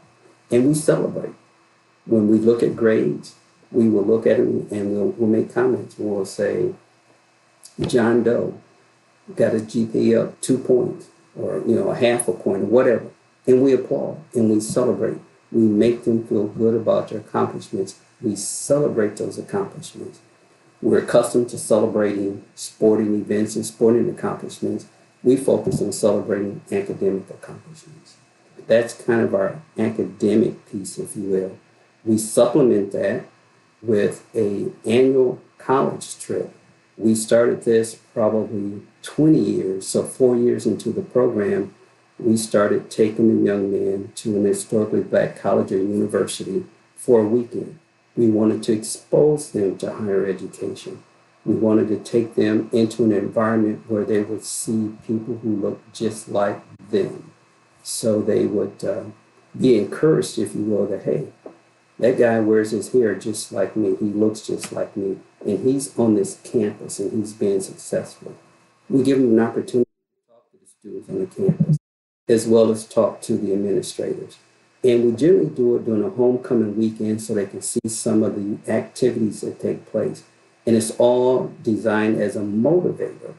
And 0.50 0.68
we 0.68 0.74
celebrate. 0.74 1.34
When 2.04 2.28
we 2.28 2.38
look 2.38 2.62
at 2.62 2.76
grades, 2.76 3.36
we 3.70 3.88
will 3.88 4.04
look 4.04 4.26
at 4.26 4.36
them 4.36 4.66
and 4.70 4.92
we'll, 4.92 5.08
we'll 5.10 5.28
make 5.28 5.52
comments. 5.52 5.96
We'll 5.98 6.24
say, 6.24 6.74
John 7.80 8.22
Doe 8.22 8.60
got 9.34 9.54
a 9.54 9.58
GPA 9.58 10.24
up 10.24 10.40
two 10.40 10.58
points 10.58 11.06
or, 11.36 11.62
you 11.66 11.74
know, 11.74 11.90
a 11.90 11.94
half 11.94 12.28
a 12.28 12.32
point 12.32 12.64
or 12.64 12.66
whatever. 12.66 13.06
And 13.46 13.62
we 13.62 13.72
applaud 13.72 14.20
and 14.34 14.50
we 14.50 14.60
celebrate. 14.60 15.18
We 15.50 15.62
make 15.62 16.04
them 16.04 16.26
feel 16.26 16.48
good 16.48 16.74
about 16.74 17.08
their 17.08 17.20
accomplishments. 17.20 17.98
We 18.20 18.36
celebrate 18.36 19.16
those 19.16 19.38
accomplishments. 19.38 20.20
We're 20.80 20.98
accustomed 20.98 21.48
to 21.50 21.58
celebrating 21.58 22.44
sporting 22.54 23.14
events 23.14 23.54
and 23.56 23.64
sporting 23.64 24.08
accomplishments. 24.10 24.86
We 25.22 25.36
focus 25.36 25.80
on 25.80 25.92
celebrating 25.92 26.62
academic 26.70 27.30
accomplishments. 27.30 28.16
That's 28.66 28.94
kind 28.94 29.20
of 29.20 29.34
our 29.34 29.60
academic 29.78 30.70
piece, 30.70 30.98
if 30.98 31.16
you 31.16 31.24
will. 31.24 31.58
We 32.04 32.18
supplement 32.18 32.92
that 32.92 33.24
with 33.80 34.24
a 34.34 34.68
annual 34.84 35.40
college 35.58 36.18
trip. 36.18 36.52
We 36.96 37.14
started 37.14 37.62
this 37.62 37.94
probably 38.14 38.82
20 39.02 39.38
years, 39.38 39.86
so 39.86 40.02
four 40.02 40.36
years 40.36 40.66
into 40.66 40.90
the 40.90 41.02
program, 41.02 41.74
we 42.18 42.36
started 42.36 42.90
taking 42.90 43.28
the 43.28 43.44
young 43.44 43.72
men 43.72 44.12
to 44.16 44.36
an 44.36 44.44
historically 44.44 45.00
black 45.00 45.40
college 45.40 45.72
or 45.72 45.78
university 45.78 46.64
for 46.96 47.20
a 47.20 47.26
weekend. 47.26 47.78
We 48.16 48.28
wanted 48.28 48.62
to 48.64 48.72
expose 48.72 49.50
them 49.50 49.78
to 49.78 49.92
higher 49.92 50.26
education. 50.26 51.02
We 51.44 51.54
wanted 51.54 51.88
to 51.88 51.98
take 51.98 52.34
them 52.34 52.70
into 52.72 53.04
an 53.04 53.12
environment 53.12 53.84
where 53.88 54.04
they 54.04 54.22
would 54.22 54.44
see 54.44 54.92
people 55.06 55.38
who 55.38 55.56
looked 55.56 55.92
just 55.92 56.28
like 56.28 56.62
them. 56.90 57.32
So 57.82 58.22
they 58.22 58.46
would 58.46 58.84
uh, 58.84 59.04
be 59.58 59.76
encouraged, 59.76 60.38
if 60.38 60.54
you 60.54 60.62
will, 60.62 60.86
that, 60.86 61.02
hey, 61.02 61.28
that 61.98 62.18
guy 62.18 62.40
wears 62.40 62.70
his 62.70 62.92
hair 62.92 63.14
just 63.14 63.52
like 63.52 63.76
me. 63.76 63.96
He 63.98 64.06
looks 64.06 64.40
just 64.40 64.72
like 64.72 64.96
me. 64.96 65.18
And 65.44 65.64
he's 65.64 65.98
on 65.98 66.14
this 66.14 66.38
campus 66.44 67.00
and 67.00 67.12
he's 67.12 67.32
being 67.32 67.60
successful. 67.60 68.36
We 68.88 69.02
give 69.02 69.18
them 69.18 69.32
an 69.32 69.40
opportunity 69.40 69.88
to 69.88 70.32
talk 70.32 70.50
to 70.52 70.58
the 70.58 70.66
students 70.66 71.08
on 71.08 71.18
the 71.20 71.26
campus, 71.26 71.78
as 72.28 72.46
well 72.46 72.70
as 72.70 72.86
talk 72.86 73.20
to 73.22 73.36
the 73.36 73.52
administrators. 73.52 74.38
And 74.84 75.04
we 75.04 75.12
generally 75.12 75.48
do 75.48 75.76
it 75.76 75.84
during 75.84 76.04
a 76.04 76.10
homecoming 76.10 76.76
weekend 76.76 77.22
so 77.22 77.34
they 77.34 77.46
can 77.46 77.62
see 77.62 77.80
some 77.86 78.22
of 78.22 78.34
the 78.34 78.70
activities 78.70 79.40
that 79.42 79.60
take 79.60 79.86
place. 79.86 80.24
And 80.66 80.76
it's 80.76 80.92
all 80.92 81.52
designed 81.62 82.20
as 82.20 82.36
a 82.36 82.40
motivator 82.40 83.34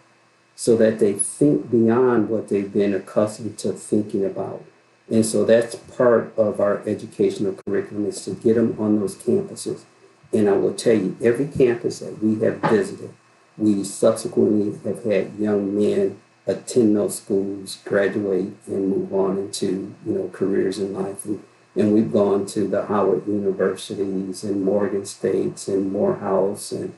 so 0.56 0.76
that 0.78 1.00
they 1.00 1.14
think 1.14 1.72
beyond 1.72 2.30
what 2.30 2.50
they've 2.50 2.72
been 2.72 2.94
accustomed 2.94 3.58
to 3.60 3.72
thinking 3.72 4.26
about. 4.26 4.64
And 5.10 5.26
so 5.26 5.46
that's 5.46 5.76
part 5.76 6.34
of 6.38 6.60
our 6.60 6.82
educational 6.88 7.58
curriculum 7.66 8.06
is 8.06 8.24
to 8.26 8.32
get 8.32 8.56
them 8.56 8.76
on 8.80 9.00
those 9.00 9.16
campuses. 9.16 9.84
And 10.32 10.50
I 10.50 10.54
will 10.54 10.74
tell 10.74 10.96
you, 10.96 11.18
every 11.22 11.48
campus 11.48 12.00
that 12.00 12.22
we 12.24 12.40
have 12.44 12.58
visited, 12.58 13.14
we 13.58 13.84
subsequently 13.84 14.78
have 14.90 15.04
had 15.04 15.36
young 15.38 15.78
men 15.78 16.20
attend 16.48 16.96
those 16.96 17.18
schools, 17.18 17.80
graduate, 17.86 18.54
and 18.68 18.90
move 18.90 19.14
on 19.14 19.38
into 19.38 19.96
you 20.06 20.14
know 20.14 20.30
careers 20.34 20.80
in 20.80 20.94
life. 20.94 21.26
And, 21.26 21.44
and 21.76 21.94
we've 21.94 22.12
gone 22.12 22.46
to 22.48 22.68
the 22.68 22.86
Howard 22.86 23.28
universities 23.28 24.44
and 24.44 24.64
Morgan 24.64 25.06
States 25.06 25.68
and 25.68 25.92
Morehouse, 25.92 26.72
and 26.72 26.94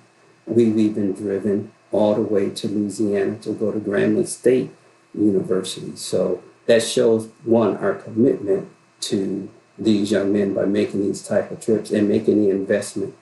we've 0.46 0.78
even 0.78 1.14
driven 1.14 1.72
all 1.92 2.16
the 2.16 2.22
way 2.22 2.50
to 2.50 2.68
Louisiana 2.68 3.38
to 3.40 3.54
go 3.54 3.72
to 3.72 3.80
Grambling 3.80 4.28
State 4.28 4.72
University. 5.14 5.96
So 5.96 6.44
that 6.66 6.84
shows 6.84 7.30
one 7.44 7.78
our 7.78 7.94
commitment 7.94 8.70
to 9.02 9.50
these 9.78 10.12
young 10.12 10.34
men 10.34 10.54
by 10.54 10.66
making 10.66 11.02
these 11.02 11.26
type 11.26 11.52
of 11.52 11.62
trips 11.62 11.92
and 11.92 12.08
making 12.08 12.42
the 12.42 12.50
investment 12.50 13.14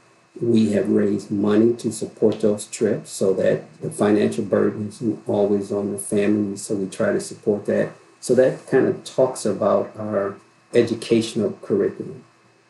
we 0.41 0.71
have 0.71 0.89
raised 0.89 1.29
money 1.29 1.73
to 1.73 1.91
support 1.91 2.41
those 2.41 2.65
trips 2.65 3.11
so 3.11 3.33
that 3.33 3.81
the 3.81 3.91
financial 3.91 4.43
burden 4.43 4.87
is 4.87 5.01
always 5.27 5.71
on 5.71 5.91
the 5.91 5.97
family. 5.97 6.57
So 6.57 6.75
we 6.75 6.87
try 6.87 7.11
to 7.13 7.19
support 7.19 7.65
that. 7.67 7.91
So 8.19 8.33
that 8.35 8.65
kind 8.67 8.87
of 8.87 9.03
talks 9.03 9.45
about 9.45 9.95
our 9.97 10.35
educational 10.73 11.57
curriculum. 11.61 12.23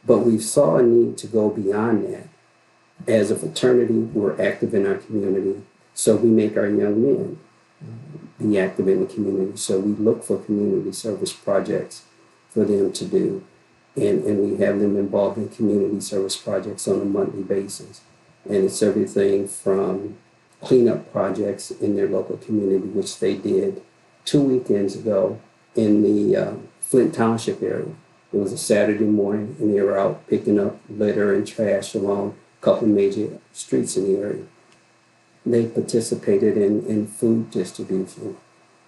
But 0.06 0.20
we 0.20 0.40
saw 0.40 0.78
a 0.78 0.84
need 0.84 1.18
to 1.20 1.28
go 1.28 1.50
beyond 1.50 2.14
that. 2.14 2.28
As 3.08 3.32
a 3.32 3.36
fraternity, 3.36 3.94
we're 3.94 4.42
active 4.42 4.74
in 4.74 4.88
our 4.88 4.96
community. 4.96 5.62
So 5.94 6.16
we 6.16 6.30
make 6.30 6.58
our 6.58 6.68
young 6.68 7.02
men 7.02 7.40
be 8.40 8.58
active 8.60 8.88
in 8.88 9.02
the 9.02 9.14
community. 9.14 9.58
So 9.58 9.80
we 9.80 9.92
look 9.94 10.24
for 10.24 10.38
community 10.40 10.92
service 10.92 11.34
projects 11.34 12.04
for 12.50 12.66
them 12.66 12.92
to 12.94 13.06
do 13.06 13.44
and, 13.96 14.24
and 14.24 14.40
we 14.40 14.64
have 14.64 14.80
them 14.80 14.98
involved 14.98 15.38
in 15.38 15.50
community 15.50 16.00
service 16.02 16.36
projects 16.36 16.88
on 16.88 17.02
a 17.02 17.06
monthly 17.06 17.44
basis. 17.44 18.02
And 18.46 18.66
it's 18.66 18.82
everything 18.82 19.48
from 19.48 20.18
cleanup 20.62 21.12
projects 21.12 21.72
in 21.72 21.96
their 21.96 22.08
local 22.08 22.38
community, 22.38 22.88
which 22.88 23.20
they 23.20 23.36
did 23.36 23.82
two 24.26 24.42
weekends 24.42 24.96
ago 24.96 25.40
in 25.76 26.02
the 26.02 26.36
uh, 26.36 26.54
Flint 26.80 27.14
Township 27.14 27.62
area. 27.62 27.94
It 28.32 28.38
was 28.38 28.52
a 28.52 28.58
Saturday 28.58 29.06
morning, 29.06 29.56
and 29.60 29.74
they 29.74 29.82
were 29.82 29.98
out 29.98 30.28
picking 30.28 30.60
up 30.60 30.80
litter 30.90 31.34
and 31.34 31.46
trash 31.46 31.94
along 31.94 32.36
couple 32.64 32.88
major 32.88 33.28
streets 33.52 33.98
in 33.98 34.06
the 34.06 34.20
area. 34.20 34.44
They 35.46 35.66
participated 35.66 36.56
in, 36.58 36.86
in 36.86 37.08
food 37.08 37.52
distribution. 37.52 38.38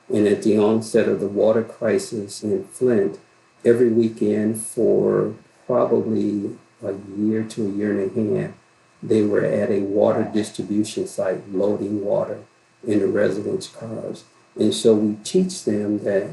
And 0.07 0.27
at 0.27 0.43
the 0.43 0.57
onset 0.57 1.09
of 1.09 1.19
the 1.19 1.27
water 1.27 1.63
crisis 1.63 2.41
in 2.41 2.63
Flint, 2.65 3.19
every 3.65 3.89
weekend 3.89 4.61
for 4.61 5.35
probably 5.67 6.57
a 6.81 6.93
year 7.17 7.43
to 7.43 7.65
a 7.65 7.69
year 7.69 7.99
and 7.99 8.17
a 8.17 8.41
half, 8.41 8.51
they 9.03 9.23
were 9.23 9.43
at 9.43 9.69
a 9.69 9.81
water 9.81 10.23
distribution 10.23 11.05
site 11.05 11.51
loading 11.51 12.05
water 12.05 12.39
into 12.87 13.07
residents' 13.07 13.67
cars. 13.67 14.23
And 14.57 14.73
so 14.73 14.95
we 14.95 15.15
teach 15.23 15.65
them 15.65 16.03
that 16.03 16.29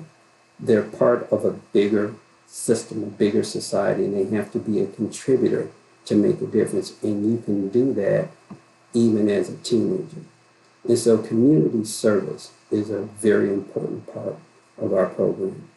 they're 0.61 0.83
part 0.83 1.31
of 1.33 1.45
a 1.45 1.51
bigger 1.51 2.15
system, 2.47 3.03
a 3.03 3.07
bigger 3.07 3.43
society, 3.43 4.05
and 4.05 4.15
they 4.15 4.37
have 4.37 4.53
to 4.53 4.59
be 4.59 4.81
a 4.81 4.87
contributor 4.87 5.71
to 6.07 6.15
make 6.15 6.41
a 6.41 6.47
difference. 6.47 7.01
And 7.03 7.31
you 7.31 7.39
can 7.39 7.69
do 7.69 7.93
that 7.95 8.29
even 8.95 9.29
as 9.29 9.49
a 9.49 9.57
teenager. 9.59 10.23
And 10.87 10.99
so 10.99 11.19
community 11.19 11.85
service 11.85 12.53
is 12.71 12.91
a 12.91 13.03
very 13.03 13.49
important 13.49 14.13
part 14.13 14.37
of 14.79 14.93
our 14.93 15.07
program. 15.07 15.69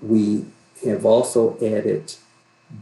We 0.00 0.46
have 0.84 1.04
also 1.04 1.56
added 1.56 2.14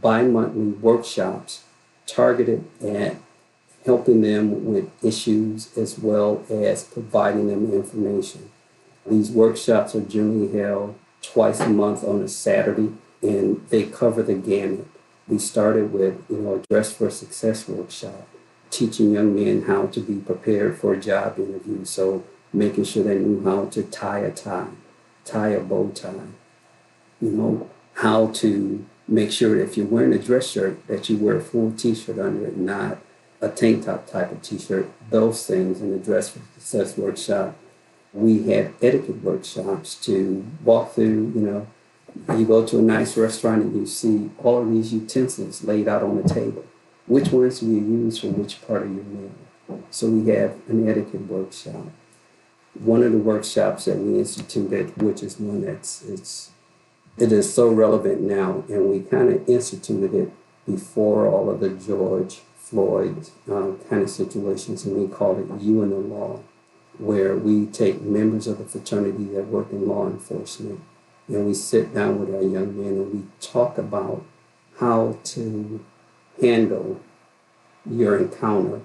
bi-monthly 0.01 0.71
workshops 0.71 1.63
targeted 2.05 2.63
at 2.81 3.17
helping 3.85 4.21
them 4.21 4.65
with 4.65 4.89
issues 5.03 5.77
as 5.77 5.99
well 5.99 6.43
as 6.49 6.83
providing 6.83 7.47
them 7.47 7.73
information. 7.73 8.49
These 9.05 9.31
workshops 9.31 9.93
are 9.95 10.01
generally 10.01 10.57
held 10.57 10.95
twice 11.21 11.59
a 11.59 11.69
month 11.69 12.03
on 12.03 12.21
a 12.21 12.27
Saturday 12.27 12.93
and 13.21 13.65
they 13.69 13.83
cover 13.83 14.23
the 14.23 14.33
gamut. 14.33 14.87
We 15.27 15.39
started 15.39 15.93
with, 15.93 16.23
you 16.29 16.37
know, 16.37 16.55
a 16.55 16.59
Dress 16.59 16.93
for 16.93 17.09
Success 17.09 17.67
workshop, 17.67 18.27
teaching 18.69 19.13
young 19.13 19.33
men 19.33 19.63
how 19.63 19.87
to 19.87 19.99
be 19.99 20.15
prepared 20.15 20.77
for 20.77 20.93
a 20.93 20.99
job 20.99 21.39
interview. 21.39 21.85
So 21.85 22.23
making 22.51 22.83
sure 22.83 23.03
they 23.03 23.17
knew 23.17 23.43
how 23.43 23.65
to 23.65 23.83
tie 23.83 24.19
a 24.19 24.31
tie, 24.31 24.67
tie 25.25 25.49
a 25.49 25.59
bow 25.61 25.89
tie, 25.89 26.13
you 27.21 27.31
know, 27.31 27.69
how 27.95 28.27
to 28.27 28.85
make 29.07 29.31
sure 29.31 29.59
if 29.59 29.77
you're 29.77 29.85
wearing 29.85 30.13
a 30.13 30.19
dress 30.19 30.47
shirt 30.47 30.85
that 30.87 31.09
you 31.09 31.17
wear 31.17 31.37
a 31.37 31.41
full 31.41 31.71
t-shirt 31.71 32.19
under 32.19 32.47
it, 32.47 32.57
not 32.57 32.97
a 33.41 33.49
tank 33.49 33.85
top 33.85 34.07
type 34.07 34.31
of 34.31 34.41
t-shirt. 34.41 34.89
Those 35.09 35.45
things 35.45 35.81
in 35.81 35.91
the 35.91 35.97
dress 35.97 36.29
for 36.29 36.39
success 36.53 36.97
workshop. 36.97 37.55
We 38.13 38.43
had 38.43 38.73
etiquette 38.81 39.23
workshops 39.23 39.95
to 40.05 40.45
walk 40.63 40.93
through, 40.93 41.31
you 41.35 41.41
know, 41.41 41.67
you 42.37 42.45
go 42.45 42.65
to 42.65 42.79
a 42.79 42.81
nice 42.81 43.17
restaurant 43.17 43.63
and 43.63 43.75
you 43.75 43.85
see 43.85 44.29
all 44.39 44.61
of 44.61 44.71
these 44.71 44.93
utensils 44.93 45.63
laid 45.63 45.87
out 45.87 46.03
on 46.03 46.21
the 46.21 46.29
table. 46.29 46.65
Which 47.07 47.31
ones 47.31 47.59
do 47.59 47.67
you 47.67 47.79
use 47.79 48.19
for 48.19 48.27
which 48.27 48.65
part 48.65 48.83
of 48.83 48.93
your 48.93 49.03
meal? 49.03 49.31
So 49.89 50.07
we 50.07 50.29
have 50.29 50.57
an 50.69 50.87
etiquette 50.87 51.27
workshop. 51.27 51.87
One 52.75 53.03
of 53.03 53.11
the 53.11 53.17
workshops 53.17 53.85
that 53.85 53.97
we 53.97 54.19
instituted, 54.19 54.95
which 55.01 55.21
is 55.21 55.39
one 55.39 55.61
that's 55.61 56.03
it's 56.03 56.51
it 57.17 57.31
is 57.31 57.53
so 57.53 57.67
relevant 57.67 58.21
now, 58.21 58.63
and 58.67 58.89
we 58.89 59.01
kind 59.01 59.31
of 59.31 59.47
instituted 59.47 60.15
it 60.15 60.31
before 60.65 61.27
all 61.27 61.49
of 61.49 61.59
the 61.59 61.69
George 61.69 62.41
Floyd 62.57 63.29
um, 63.51 63.79
kind 63.89 64.01
of 64.01 64.09
situations, 64.09 64.85
and 64.85 64.97
we 64.97 65.07
call 65.07 65.37
it 65.37 65.61
You 65.61 65.83
and 65.83 65.91
the 65.91 65.97
Law, 65.97 66.39
where 66.97 67.35
we 67.37 67.67
take 67.67 68.01
members 68.01 68.47
of 68.47 68.57
the 68.57 68.65
fraternity 68.65 69.25
that 69.25 69.47
work 69.47 69.71
in 69.71 69.87
law 69.87 70.07
enforcement 70.07 70.81
and 71.27 71.45
we 71.45 71.53
sit 71.53 71.93
down 71.93 72.19
with 72.19 72.33
our 72.33 72.41
young 72.41 72.77
men 72.77 72.93
and 72.93 73.13
we 73.13 73.23
talk 73.39 73.77
about 73.77 74.25
how 74.77 75.17
to 75.23 75.83
handle 76.41 76.99
your 77.89 78.17
encounter 78.17 78.81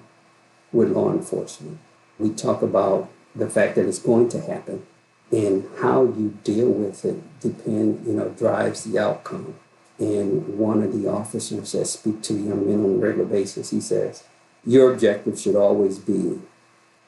with 0.71 0.91
law 0.91 1.11
enforcement. 1.11 1.79
We 2.17 2.29
talk 2.31 2.61
about 2.61 3.09
the 3.35 3.49
fact 3.49 3.75
that 3.75 3.87
it's 3.87 3.99
going 3.99 4.29
to 4.29 4.41
happen 4.41 4.85
and 5.31 5.67
how 5.79 6.03
you 6.03 6.37
deal 6.43 6.69
with 6.69 7.05
it 7.05 7.39
depend, 7.39 8.05
you 8.05 8.13
know, 8.13 8.29
drives 8.29 8.83
the 8.83 8.99
outcome. 8.99 9.55
And 9.97 10.57
one 10.57 10.81
of 10.81 10.93
the 10.93 11.09
officers 11.09 11.71
that 11.73 11.85
speak 11.85 12.21
to 12.23 12.33
young 12.33 12.65
men 12.65 12.85
on 12.85 12.95
a 12.95 12.97
regular 12.97 13.25
basis, 13.25 13.71
he 13.71 13.81
says, 13.81 14.23
your 14.65 14.93
objective 14.93 15.39
should 15.39 15.55
always 15.55 15.99
be 15.99 16.39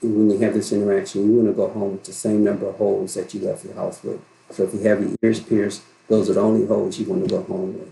when 0.01 0.31
you 0.31 0.39
have 0.39 0.53
this 0.53 0.71
interaction, 0.71 1.29
you 1.29 1.37
want 1.37 1.47
to 1.49 1.53
go 1.53 1.67
home 1.69 1.93
with 1.93 2.03
the 2.05 2.13
same 2.13 2.43
number 2.43 2.67
of 2.67 2.75
holes 2.75 3.13
that 3.13 3.33
you 3.33 3.41
left 3.41 3.63
your 3.63 3.75
house 3.75 4.03
with. 4.03 4.19
So 4.51 4.63
if 4.63 4.73
you 4.73 4.81
have 4.81 5.01
your 5.01 5.15
ears 5.21 5.39
pierced, 5.39 5.83
those 6.07 6.29
are 6.29 6.33
the 6.33 6.41
only 6.41 6.65
holes 6.65 6.99
you 6.99 7.05
want 7.05 7.27
to 7.27 7.29
go 7.29 7.43
home 7.43 7.79
with. 7.79 7.91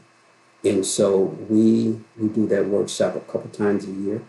And 0.64 0.86
so 0.86 1.38
we 1.50 2.00
we 2.18 2.28
do 2.28 2.48
that 2.48 2.66
workshop 2.66 3.16
a 3.16 3.22
couple 3.22 3.50
times 3.50 3.86
a 3.86 3.92
year. 3.92 4.22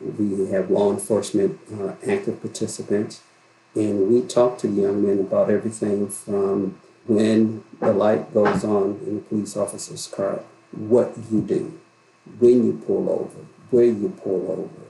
We 0.00 0.50
have 0.50 0.70
law 0.70 0.92
enforcement 0.92 1.58
uh, 1.72 1.94
active 2.06 2.40
participants 2.40 3.22
and 3.74 4.08
we 4.08 4.22
talk 4.22 4.58
to 4.58 4.68
the 4.68 4.82
young 4.82 5.06
men 5.06 5.20
about 5.20 5.50
everything 5.50 6.08
from 6.08 6.78
when 7.06 7.62
the 7.80 7.92
light 7.92 8.32
goes 8.32 8.64
on 8.64 9.00
in 9.06 9.16
the 9.16 9.20
police 9.22 9.56
officer's 9.56 10.06
car, 10.06 10.40
what 10.72 11.12
you 11.30 11.40
do, 11.40 11.78
when 12.38 12.66
you 12.66 12.82
pull 12.86 13.08
over, 13.08 13.46
where 13.70 13.84
you 13.84 14.08
pull 14.22 14.50
over, 14.50 14.86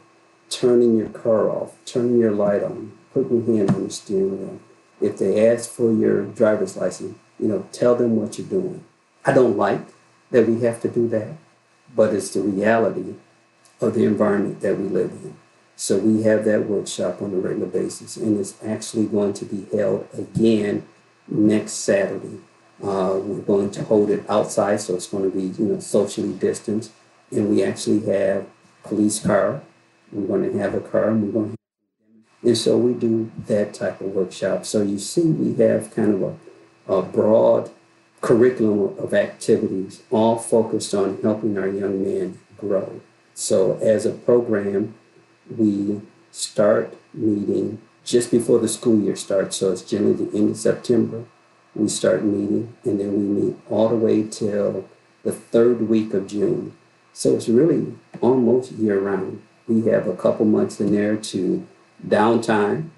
turning 0.49 0.97
your 0.97 1.09
car 1.09 1.51
off, 1.51 1.77
turning 1.85 2.19
your 2.19 2.31
light 2.31 2.63
on, 2.63 2.93
putting 3.13 3.45
your 3.45 3.57
hand 3.57 3.71
on 3.71 3.85
the 3.85 3.91
steering 3.91 4.39
wheel. 4.39 4.61
If 5.01 5.19
they 5.19 5.47
ask 5.49 5.71
for 5.71 5.93
your 5.93 6.25
driver's 6.25 6.77
license, 6.77 7.19
you 7.39 7.49
know, 7.49 7.69
tell 7.73 7.95
them 7.95 8.17
what 8.17 8.39
you're 8.39 8.47
doing. 8.47 8.85
I 9.25 9.33
don't 9.33 9.57
like 9.57 9.87
that 10.31 10.49
we 10.49 10.61
have 10.61 10.81
to 10.83 10.89
do 10.89 11.09
that, 11.09 11.37
but 11.95 12.15
it's 12.15 12.31
the 12.31 12.41
reality 12.41 13.15
of 13.81 13.95
the 13.95 14.05
environment 14.05 14.61
that 14.61 14.79
we 14.79 14.89
live 14.89 15.11
in. 15.11 15.37
So 15.77 15.99
we 15.99 16.23
have 16.23 16.45
that 16.47 16.67
workshop 16.67 17.21
on 17.21 17.35
a 17.35 17.37
regular 17.37 17.67
basis, 17.67 18.17
and 18.17 18.41
it's 18.41 18.63
actually 18.65 19.07
going 19.07 19.35
to 19.35 19.45
be 19.45 19.67
held 19.77 20.09
again 20.17 20.87
next 21.29 21.73
Saturday. 21.73 22.39
Uh, 22.83 23.19
we're 23.23 23.41
going 23.41 23.71
to 23.73 23.85
hold 23.85 24.11
it 24.11 24.25
outside, 24.29 24.81
so 24.81 24.95
it's 24.95 25.07
going 25.07 25.31
to 25.31 25.37
be 25.37 25.63
you 25.63 25.69
know 25.69 25.81
socially 25.81 26.33
distanced, 26.33 26.93
and 27.31 27.51
we 27.51 27.63
actually 27.63 28.01
have 28.07 28.47
police 28.85 29.21
car. 29.21 29.61
We're 30.13 30.27
going 30.27 30.51
to 30.51 30.59
have 30.59 30.75
a 30.75 30.81
car, 30.81 31.11
and 31.11 31.23
we're 31.23 31.33
going 31.33 31.51
to 31.51 31.56
and 32.47 32.57
so 32.57 32.79
we 32.79 32.95
do 32.95 33.33
that 33.49 33.75
type 33.75 34.01
of 34.01 34.15
workshop. 34.15 34.65
So 34.65 34.81
you 34.81 35.01
see, 35.01 35.23
we 35.23 35.61
have 35.65 35.93
kind 35.93 36.15
of 36.15 36.23
a, 36.23 36.93
a 36.95 37.03
broad 37.03 37.71
curriculum 38.21 38.97
of 38.99 39.13
activities, 39.13 40.03
all 40.13 40.39
focused 40.39 40.95
on 40.95 41.21
helping 41.23 41.59
our 41.59 41.67
young 41.67 42.05
men 42.05 42.39
grow. 42.57 43.01
So 43.35 43.79
as 43.79 44.07
a 44.07 44.13
program, 44.13 44.95
we 45.51 46.03
start 46.31 46.97
meeting 47.13 47.83
just 48.05 48.31
before 48.31 48.61
the 48.61 48.69
school 48.69 49.01
year 49.01 49.17
starts. 49.17 49.57
So 49.57 49.73
it's 49.73 49.83
generally 49.83 50.25
the 50.27 50.39
end 50.39 50.51
of 50.51 50.57
September. 50.57 51.25
We 51.75 51.89
start 51.89 52.25
meeting, 52.25 52.75
and 52.85 53.01
then 53.01 53.13
we 53.13 53.43
meet 53.43 53.57
all 53.69 53.89
the 53.89 53.97
way 53.97 54.23
till 54.23 54.89
the 55.25 55.33
third 55.33 55.89
week 55.89 56.15
of 56.15 56.29
June. 56.29 56.77
So 57.13 57.35
it's 57.35 57.49
really 57.49 57.95
almost 58.21 58.71
year 58.73 59.01
round. 59.01 59.43
We 59.67 59.87
have 59.91 60.07
a 60.07 60.17
couple 60.17 60.47
months 60.47 60.81
in 60.81 60.93
there 60.93 61.17
to 61.17 61.67
downtime 62.05 62.91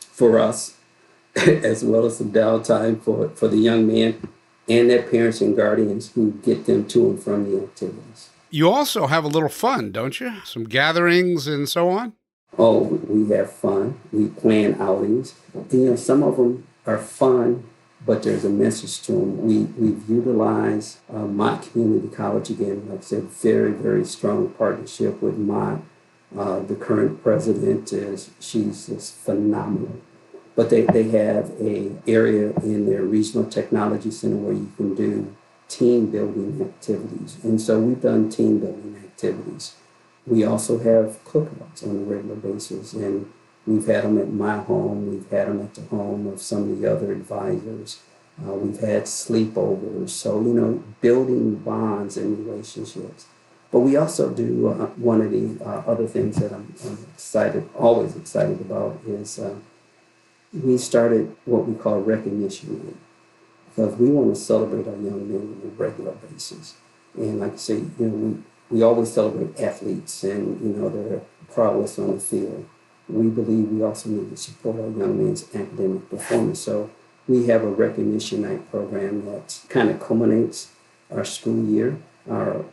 for 0.00 0.38
us, 0.38 0.76
as 1.36 1.84
well 1.84 2.06
as 2.06 2.18
some 2.18 2.32
downtime 2.32 3.00
for, 3.00 3.28
for 3.30 3.48
the 3.48 3.56
young 3.56 3.86
men 3.86 4.28
and 4.68 4.90
their 4.90 5.02
parents 5.02 5.40
and 5.40 5.56
guardians 5.56 6.12
who 6.12 6.32
get 6.44 6.66
them 6.66 6.86
to 6.88 7.10
and 7.10 7.22
from 7.22 7.50
the 7.50 7.62
activities. 7.62 8.30
You 8.50 8.68
also 8.70 9.06
have 9.06 9.24
a 9.24 9.28
little 9.28 9.48
fun, 9.48 9.92
don't 9.92 10.20
you? 10.20 10.32
Some 10.44 10.64
gatherings 10.64 11.46
and 11.46 11.68
so 11.68 11.88
on? 11.88 12.12
Oh, 12.58 12.82
we 12.82 13.34
have 13.34 13.50
fun. 13.50 13.98
We 14.12 14.28
plan 14.28 14.80
outings. 14.80 15.34
And, 15.54 15.72
you 15.72 15.90
know, 15.90 15.96
some 15.96 16.22
of 16.22 16.36
them 16.36 16.66
are 16.86 16.98
fun, 16.98 17.64
but 18.04 18.22
there's 18.22 18.44
a 18.44 18.50
message 18.50 19.00
to 19.06 19.12
them. 19.12 19.46
We, 19.46 19.60
we've 19.64 20.08
utilized 20.08 20.98
uh, 21.10 21.20
Mott 21.20 21.62
Community 21.72 22.08
College 22.08 22.50
again, 22.50 22.88
like 22.90 22.98
I 22.98 23.02
said, 23.02 23.22
very, 23.24 23.72
very 23.72 24.04
strong 24.04 24.50
partnership 24.50 25.22
with 25.22 25.38
Mott. 25.38 25.80
Uh, 26.36 26.60
the 26.60 26.74
current 26.74 27.22
president 27.22 27.92
is, 27.92 28.30
she's 28.40 28.86
just 28.86 29.16
phenomenal. 29.16 30.00
But 30.54 30.70
they, 30.70 30.82
they 30.82 31.04
have 31.04 31.50
a 31.60 31.92
area 32.06 32.50
in 32.60 32.86
their 32.86 33.02
regional 33.02 33.48
technology 33.48 34.10
center 34.10 34.36
where 34.36 34.52
you 34.54 34.70
can 34.76 34.94
do 34.94 35.34
team 35.68 36.10
building 36.10 36.60
activities. 36.60 37.38
And 37.42 37.60
so 37.60 37.80
we've 37.80 38.00
done 38.00 38.28
team 38.28 38.58
building 38.58 38.96
activities. 39.02 39.74
We 40.26 40.44
also 40.44 40.78
have 40.78 41.24
cookouts 41.24 41.82
on 41.82 41.96
a 41.96 42.00
regular 42.00 42.36
basis, 42.36 42.92
and 42.92 43.32
we've 43.66 43.86
had 43.86 44.04
them 44.04 44.18
at 44.18 44.30
my 44.32 44.58
home, 44.58 45.10
we've 45.10 45.28
had 45.30 45.48
them 45.48 45.62
at 45.62 45.74
the 45.74 45.82
home 45.82 46.26
of 46.26 46.40
some 46.40 46.70
of 46.70 46.80
the 46.80 46.90
other 46.90 47.12
advisors. 47.12 48.00
Uh, 48.40 48.52
we've 48.52 48.80
had 48.80 49.04
sleepovers, 49.04 50.10
so 50.10 50.40
you 50.40 50.54
know, 50.54 50.82
building 51.00 51.56
bonds 51.56 52.16
and 52.16 52.46
relationships. 52.46 53.26
But 53.72 53.80
we 53.80 53.96
also 53.96 54.30
do 54.30 54.68
uh, 54.68 54.86
one 54.96 55.22
of 55.22 55.30
the 55.30 55.64
uh, 55.64 55.82
other 55.86 56.06
things 56.06 56.36
that 56.36 56.52
I'm, 56.52 56.74
I'm, 56.84 56.98
excited, 57.14 57.68
always 57.74 58.14
excited 58.14 58.60
about, 58.60 59.00
is 59.06 59.38
uh, 59.38 59.54
we 60.52 60.76
started 60.76 61.34
what 61.46 61.66
we 61.66 61.74
call 61.74 62.00
recognition 62.00 62.84
week 62.84 62.96
because 63.74 63.96
we 63.96 64.10
want 64.10 64.34
to 64.34 64.40
celebrate 64.40 64.86
our 64.86 64.92
young 64.92 65.26
men 65.26 65.40
on 65.40 65.62
a 65.64 65.82
regular 65.82 66.12
basis. 66.12 66.76
And 67.16 67.40
like 67.40 67.54
I 67.54 67.56
say, 67.56 67.76
you 67.76 67.94
know, 67.98 68.08
we, 68.08 68.76
we 68.76 68.82
always 68.82 69.10
celebrate 69.10 69.58
athletes 69.58 70.22
and, 70.24 70.60
you 70.60 70.78
know, 70.78 70.90
their 70.90 71.22
prowess 71.50 71.98
on 71.98 72.14
the 72.14 72.20
field. 72.20 72.66
We 73.08 73.28
believe 73.28 73.68
we 73.70 73.82
also 73.82 74.10
need 74.10 74.30
to 74.30 74.36
support 74.36 74.76
our 74.76 74.90
young 74.90 75.24
men's 75.24 75.44
academic 75.54 76.10
performance. 76.10 76.60
So 76.60 76.90
we 77.26 77.46
have 77.46 77.62
a 77.62 77.68
recognition 77.68 78.42
night 78.42 78.70
program 78.70 79.24
that 79.26 79.60
kind 79.70 79.88
of 79.88 80.00
culminates 80.00 80.72
our 81.10 81.24
school 81.24 81.64
year, 81.64 81.98
our, 82.30 82.64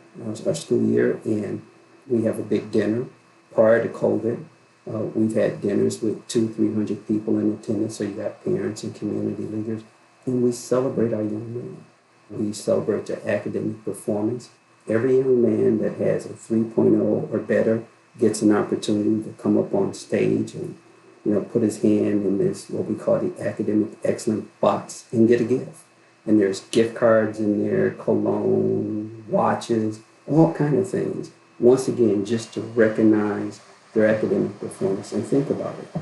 our 0.46 0.54
school 0.54 0.82
year, 0.82 1.20
and 1.24 1.62
we 2.06 2.24
have 2.24 2.38
a 2.38 2.42
big 2.42 2.70
dinner 2.70 3.06
prior 3.52 3.82
to 3.82 3.88
COVID. 3.88 4.44
Uh, 4.88 4.98
we've 5.14 5.34
had 5.34 5.60
dinners 5.60 6.02
with 6.02 6.26
two, 6.26 6.48
three 6.48 6.72
hundred 6.72 7.06
people 7.06 7.38
in 7.38 7.52
attendance. 7.52 7.96
So 7.96 8.04
you 8.04 8.14
got 8.14 8.44
parents 8.44 8.82
and 8.82 8.94
community 8.94 9.44
leaders 9.44 9.82
and 10.26 10.42
we 10.42 10.52
celebrate 10.52 11.12
our 11.12 11.22
young 11.22 11.54
men. 11.54 11.84
We 12.30 12.52
celebrate 12.52 13.06
their 13.06 13.26
academic 13.28 13.84
performance. 13.84 14.50
Every 14.88 15.18
young 15.18 15.42
man 15.42 15.78
that 15.78 15.98
has 15.98 16.26
a 16.26 16.30
3.0 16.30 17.32
or 17.32 17.38
better 17.38 17.84
gets 18.18 18.42
an 18.42 18.54
opportunity 18.54 19.22
to 19.24 19.42
come 19.42 19.58
up 19.58 19.74
on 19.74 19.94
stage 19.94 20.54
and 20.54 20.76
you 21.24 21.34
know 21.34 21.42
put 21.42 21.62
his 21.62 21.82
hand 21.82 22.26
in 22.26 22.38
this 22.38 22.68
what 22.70 22.86
we 22.86 22.94
call 22.94 23.18
the 23.18 23.40
academic 23.42 23.90
excellence 24.04 24.48
box 24.60 25.06
and 25.12 25.28
get 25.28 25.40
a 25.40 25.44
gift. 25.44 25.84
And 26.26 26.40
there's 26.40 26.60
gift 26.68 26.94
cards 26.94 27.38
in 27.38 27.66
there, 27.66 27.92
cologne, 27.92 29.24
watches, 29.28 30.00
all 30.26 30.52
kind 30.52 30.76
of 30.76 30.88
things. 30.88 31.30
Once 31.58 31.88
again, 31.88 32.24
just 32.24 32.54
to 32.54 32.60
recognize 32.60 33.60
their 33.94 34.06
academic 34.06 34.58
performance 34.60 35.12
and 35.12 35.24
think 35.24 35.50
about 35.50 35.76
it. 35.78 36.00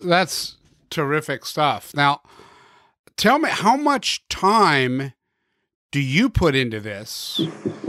That's 0.00 0.56
terrific 0.90 1.44
stuff. 1.46 1.92
Now, 1.94 2.20
tell 3.16 3.38
me 3.38 3.48
how 3.48 3.76
much 3.76 4.26
time 4.28 5.12
do 5.90 6.00
you 6.00 6.28
put 6.28 6.54
into 6.54 6.80
this 6.80 7.40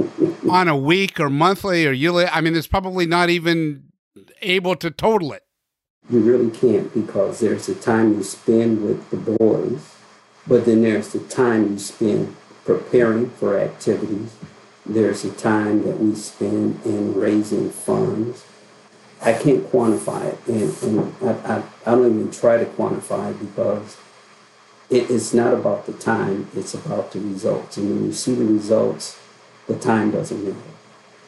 on 0.49 0.67
a 0.67 0.77
week 0.77 1.19
or 1.19 1.29
monthly 1.29 1.87
or 1.87 1.91
yearly? 1.91 2.25
I 2.25 2.41
mean, 2.41 2.55
it's 2.55 2.67
probably 2.67 3.05
not 3.05 3.29
even 3.29 3.85
able 4.41 4.75
to 4.77 4.91
total 4.91 5.33
it. 5.33 5.43
You 6.09 6.19
really 6.19 6.51
can't 6.51 6.93
because 6.93 7.39
there's 7.39 7.65
the 7.65 7.75
time 7.75 8.13
you 8.13 8.23
spend 8.23 8.83
with 8.83 9.09
the 9.09 9.17
boys, 9.17 9.94
but 10.47 10.65
then 10.65 10.81
there's 10.81 11.09
the 11.13 11.19
time 11.19 11.71
you 11.71 11.79
spend 11.79 12.35
preparing 12.65 13.29
for 13.29 13.59
activities. 13.59 14.35
There's 14.85 15.23
the 15.23 15.31
time 15.31 15.83
that 15.83 15.99
we 15.99 16.15
spend 16.15 16.83
in 16.85 17.15
raising 17.15 17.69
funds. 17.69 18.45
I 19.21 19.33
can't 19.33 19.63
quantify 19.71 20.33
it, 20.33 20.47
and, 20.47 20.83
and 20.83 21.15
I, 21.23 21.55
I, 21.55 21.63
I 21.85 21.95
don't 21.95 22.19
even 22.19 22.31
try 22.31 22.57
to 22.57 22.65
quantify 22.65 23.31
it 23.31 23.39
because 23.39 23.97
it 24.89 25.09
is 25.09 25.33
not 25.33 25.53
about 25.53 25.85
the 25.87 25.93
time, 25.93 26.47
it's 26.55 26.73
about 26.73 27.11
the 27.11 27.19
results. 27.19 27.77
And 27.77 27.89
when 27.89 28.05
you 28.05 28.13
see 28.13 28.35
the 28.35 28.45
results, 28.45 29.17
the 29.67 29.75
time 29.75 30.11
doesn't 30.11 30.43
matter. 30.43 30.57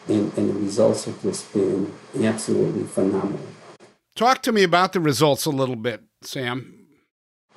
And, 0.08 0.38
and 0.38 0.50
the 0.50 0.54
results 0.54 1.06
have 1.06 1.22
just 1.22 1.52
been 1.54 1.92
absolutely 2.22 2.84
phenomenal. 2.84 3.40
Talk 4.16 4.42
to 4.44 4.52
me 4.52 4.64
about 4.64 4.94
the 4.94 5.00
results 5.00 5.46
a 5.46 5.50
little 5.50 5.76
bit, 5.76 6.04
Sam. 6.22 6.88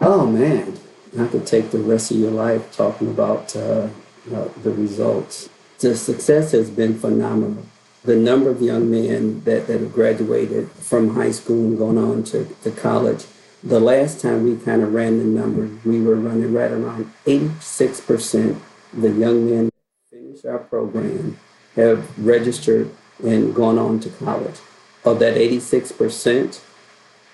Oh, 0.00 0.26
man. 0.26 0.78
I 1.18 1.26
could 1.26 1.46
take 1.46 1.70
the 1.70 1.78
rest 1.78 2.10
of 2.10 2.18
your 2.18 2.30
life 2.30 2.74
talking 2.74 3.08
about 3.08 3.54
uh, 3.56 3.88
uh, 4.32 4.48
the 4.62 4.72
results. 4.72 5.48
The 5.78 5.96
success 5.96 6.52
has 6.52 6.70
been 6.70 6.98
phenomenal. 6.98 7.64
The 8.04 8.16
number 8.16 8.50
of 8.50 8.62
young 8.62 8.90
men 8.90 9.42
that, 9.44 9.66
that 9.66 9.80
have 9.80 9.92
graduated 9.92 10.70
from 10.70 11.14
high 11.14 11.32
school 11.32 11.66
and 11.66 11.78
gone 11.78 11.98
on 11.98 12.22
to, 12.24 12.44
to 12.62 12.70
college 12.70 13.26
the 13.62 13.80
last 13.80 14.20
time 14.20 14.44
we 14.44 14.56
kind 14.56 14.82
of 14.82 14.94
ran 14.94 15.18
the 15.18 15.24
numbers, 15.24 15.84
we 15.84 16.00
were 16.00 16.16
running 16.16 16.52
right 16.52 16.70
around 16.70 17.12
86% 17.26 18.50
of 18.50 18.62
the 19.02 19.10
young 19.10 19.50
men 19.50 19.70
finish 20.10 20.44
our 20.44 20.58
program 20.58 21.38
have 21.76 22.18
registered 22.18 22.90
and 23.22 23.54
gone 23.54 23.78
on 23.78 24.00
to 24.00 24.08
college. 24.08 24.56
Of 25.04 25.18
that 25.18 25.36
86%, 25.36 26.60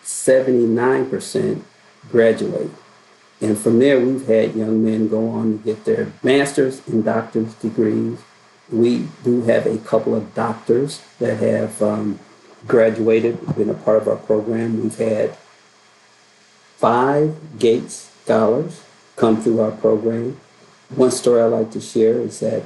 79% 0.02 1.62
graduate. 2.10 2.70
And 3.40 3.58
from 3.58 3.78
there, 3.78 4.00
we've 4.00 4.26
had 4.26 4.54
young 4.54 4.84
men 4.84 5.08
go 5.08 5.28
on 5.28 5.58
to 5.58 5.64
get 5.64 5.84
their 5.84 6.12
master's 6.22 6.86
and 6.88 7.04
doctor's 7.04 7.52
degrees. 7.54 8.18
We 8.70 9.08
do 9.24 9.42
have 9.42 9.66
a 9.66 9.78
couple 9.78 10.14
of 10.14 10.34
doctors 10.34 11.02
that 11.18 11.36
have 11.38 11.80
um, 11.82 12.18
graduated, 12.66 13.54
been 13.54 13.70
a 13.70 13.74
part 13.74 14.02
of 14.02 14.08
our 14.08 14.16
program. 14.16 14.82
We've 14.82 14.96
had 14.96 15.36
five 16.76 17.58
Gates 17.58 18.10
Scholars 18.24 18.82
come 19.16 19.40
through 19.40 19.60
our 19.60 19.70
program. 19.70 20.40
One 20.94 21.10
story 21.10 21.42
I 21.42 21.46
like 21.46 21.70
to 21.72 21.80
share 21.80 22.18
is 22.20 22.40
that 22.40 22.62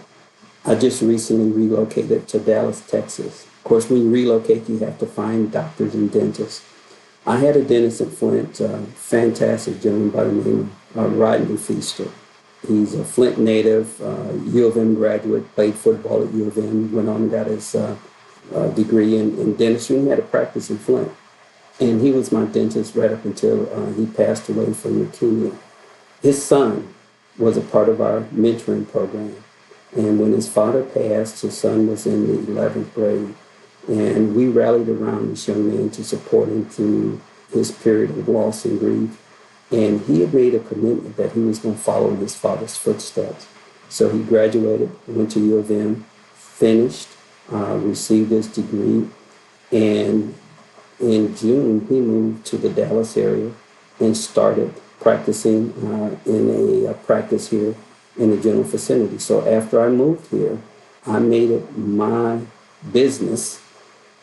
I 0.65 0.75
just 0.75 1.03
recently 1.03 1.51
relocated 1.51 2.29
to 2.29 2.39
Dallas, 2.39 2.81
Texas. 2.87 3.45
Of 3.45 3.65
course, 3.65 3.89
when 3.91 4.03
you 4.03 4.11
relocate, 4.11 4.69
you 4.69 4.79
have 4.79 4.99
to 4.99 5.07
find 5.07 5.51
doctors 5.51 5.95
and 5.95 6.11
dentists. 6.11 6.65
I 7.27 7.37
had 7.37 7.57
a 7.57 7.63
dentist 7.63 8.01
in 8.01 8.11
Flint, 8.11 8.61
a 8.61 8.79
fantastic 8.95 9.81
gentleman 9.83 10.11
by 10.11 10.25
the 10.25 10.33
name 10.33 10.71
of 10.95 10.99
uh, 10.99 11.09
Rodney 11.09 11.57
Feaster. 11.57 12.09
He's 12.67 12.95
a 12.95 13.05
Flint 13.05 13.39
native, 13.39 14.01
uh, 14.01 14.33
U 14.33 14.67
of 14.67 14.77
M 14.77 14.95
graduate, 14.95 15.55
played 15.55 15.75
football 15.75 16.27
at 16.27 16.33
U 16.33 16.47
of 16.47 16.57
M, 16.57 16.93
went 16.93 17.09
on 17.09 17.23
and 17.23 17.31
got 17.31 17.47
his 17.47 17.75
uh, 17.75 17.97
uh, 18.55 18.69
degree 18.69 19.17
in, 19.17 19.39
in 19.39 19.55
dentistry. 19.55 20.01
He 20.01 20.09
had 20.09 20.19
a 20.19 20.23
practice 20.23 20.71
in 20.71 20.79
Flint. 20.79 21.11
And 21.79 22.01
he 22.01 22.11
was 22.11 22.33
my 22.33 22.45
dentist 22.45 22.95
right 22.95 23.11
up 23.11 23.25
until 23.25 23.73
uh, 23.73 23.93
he 23.93 24.07
passed 24.07 24.49
away 24.49 24.73
from 24.73 25.07
leukemia. 25.07 25.57
His 26.21 26.43
son 26.43 26.95
was 27.39 27.57
a 27.57 27.63
part 27.63 27.89
of 27.89 28.01
our 28.01 28.21
mentoring 28.35 28.91
program. 28.91 29.37
And 29.97 30.21
when 30.21 30.33
his 30.33 30.49
father 30.49 30.85
passed, 30.85 31.43
his 31.43 31.57
son 31.57 31.87
was 31.87 32.07
in 32.07 32.27
the 32.27 32.53
11th 32.53 32.93
grade. 32.95 33.35
And 33.91 34.37
we 34.37 34.47
rallied 34.47 34.89
around 34.89 35.31
this 35.31 35.49
young 35.49 35.69
man 35.69 35.91
to 35.91 36.05
support 36.05 36.49
him 36.49 36.65
through 36.65 37.21
his 37.53 37.73
period 37.73 38.11
of 38.11 38.29
loss 38.29 38.65
and 38.65 38.79
grief. 38.79 39.21
And 39.73 40.01
he 40.03 40.21
had 40.21 40.33
made 40.33 40.55
a 40.55 40.61
commitment 40.61 41.17
that 41.17 41.33
he 41.33 41.41
was 41.41 41.59
going 41.59 41.75
to 41.75 41.81
follow 41.81 42.11
in 42.11 42.19
his 42.19 42.37
father's 42.37 42.77
footsteps. 42.77 43.49
So 43.89 44.09
he 44.09 44.23
graduated, 44.23 44.91
went 45.09 45.33
to 45.33 45.41
U 45.41 45.59
of 45.59 45.71
M, 45.71 46.07
finished, 46.35 47.09
uh, 47.53 47.77
received 47.79 48.31
his 48.31 48.47
degree, 48.47 49.09
and 49.73 50.35
in 51.01 51.35
June 51.35 51.87
he 51.89 52.01
moved 52.01 52.47
to 52.47 52.59
the 52.59 52.69
Dallas 52.69 53.17
area 53.17 53.53
and 53.99 54.17
started 54.17 54.73
practicing 55.01 55.73
uh, 55.85 56.17
in 56.31 56.51
a, 56.51 56.91
a 56.91 56.95
practice 56.95 57.51
here 57.51 57.75
in 58.17 58.31
the 58.31 58.37
general 58.37 58.63
vicinity. 58.63 59.19
So 59.19 59.49
after 59.49 59.81
I 59.81 59.89
moved 59.89 60.31
here, 60.31 60.59
I 61.07 61.19
made 61.19 61.51
it 61.51 61.77
my 61.77 62.41
business 62.93 63.60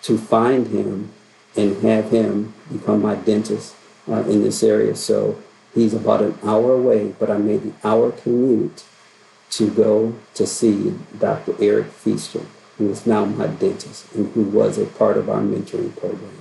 to 0.03 0.17
find 0.17 0.67
him 0.67 1.11
and 1.55 1.81
have 1.83 2.11
him 2.11 2.53
become 2.71 3.01
my 3.01 3.15
dentist 3.15 3.75
uh, 4.07 4.21
in 4.23 4.43
this 4.43 4.63
area. 4.63 4.95
So 4.95 5.41
he's 5.73 5.93
about 5.93 6.21
an 6.21 6.37
hour 6.43 6.73
away, 6.73 7.13
but 7.19 7.29
I 7.29 7.37
made 7.37 7.63
the 7.63 7.87
hour 7.87 8.11
commute 8.11 8.83
to 9.51 9.69
go 9.69 10.15
to 10.35 10.45
see 10.45 10.93
Dr. 11.19 11.55
Eric 11.59 11.87
Feaster, 11.87 12.45
who 12.77 12.89
is 12.89 13.05
now 13.05 13.25
my 13.25 13.47
dentist 13.47 14.13
and 14.13 14.31
who 14.33 14.43
was 14.43 14.77
a 14.77 14.85
part 14.85 15.17
of 15.17 15.29
our 15.29 15.41
mentoring 15.41 15.95
program. 15.97 16.31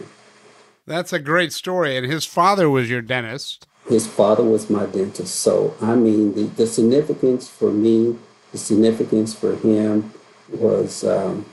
That's 0.87 1.13
a 1.13 1.19
great 1.19 1.53
story. 1.53 1.97
And 1.97 2.07
his 2.07 2.25
father 2.25 2.71
was 2.71 2.89
your 2.89 3.03
dentist. 3.03 3.67
His 3.89 4.07
father 4.07 4.45
was 4.45 4.69
my 4.69 4.87
dentist. 4.87 5.35
So, 5.37 5.75
I 5.81 5.95
mean, 5.95 6.35
the, 6.35 6.45
the 6.45 6.67
significance 6.67 7.49
for 7.49 7.71
me, 7.71 8.17
the 8.53 8.59
significance 8.59 9.35
for 9.35 9.57
him 9.57 10.13
was, 10.49 11.05
um, 11.05 11.47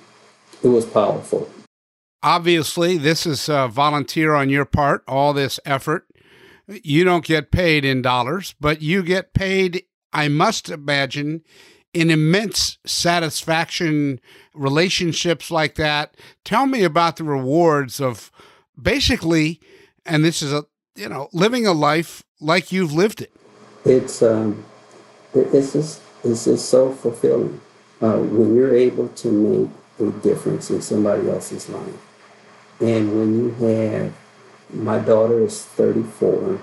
it 0.63 0.67
was 0.67 0.85
powerful. 0.85 1.49
Obviously, 2.23 2.97
this 2.97 3.25
is 3.25 3.49
a 3.49 3.67
volunteer 3.67 4.33
on 4.33 4.49
your 4.49 4.63
part, 4.63 5.03
all 5.09 5.33
this 5.33 5.59
effort. 5.65 6.07
You 6.67 7.03
don't 7.03 7.25
get 7.25 7.51
paid 7.51 7.83
in 7.83 8.01
dollars, 8.01 8.55
but 8.61 8.81
you 8.81 9.03
get 9.03 9.33
paid, 9.33 9.83
I 10.13 10.29
must 10.29 10.69
imagine, 10.69 11.43
in 11.93 12.09
immense 12.09 12.77
satisfaction, 12.85 14.21
relationships 14.53 15.51
like 15.51 15.75
that. 15.75 16.15
Tell 16.45 16.65
me 16.65 16.83
about 16.83 17.17
the 17.17 17.25
rewards 17.25 17.99
of 17.99 18.31
basically, 18.81 19.59
and 20.05 20.23
this 20.23 20.41
is 20.41 20.53
a, 20.53 20.63
you 20.95 21.09
know, 21.09 21.27
living 21.33 21.67
a 21.67 21.73
life 21.73 22.23
like 22.39 22.71
you've 22.71 22.93
lived 22.93 23.21
it. 23.21 23.33
It's, 23.83 24.23
um, 24.23 24.63
it's 25.33 25.73
just, 25.73 26.01
it's 26.23 26.45
just 26.45 26.69
so 26.69 26.93
fulfilling 26.93 27.59
uh, 28.01 28.19
when 28.19 28.55
you're 28.55 28.73
able 28.73 29.09
to 29.09 29.27
make 29.27 29.69
a 29.99 30.09
difference 30.21 30.69
in 30.69 30.81
somebody 30.81 31.29
else's 31.29 31.67
life. 31.67 32.12
And 32.79 33.17
when 33.17 33.33
you 33.35 33.51
have, 33.67 34.13
my 34.73 34.99
daughter 34.99 35.39
is 35.39 35.63
34, 35.63 36.59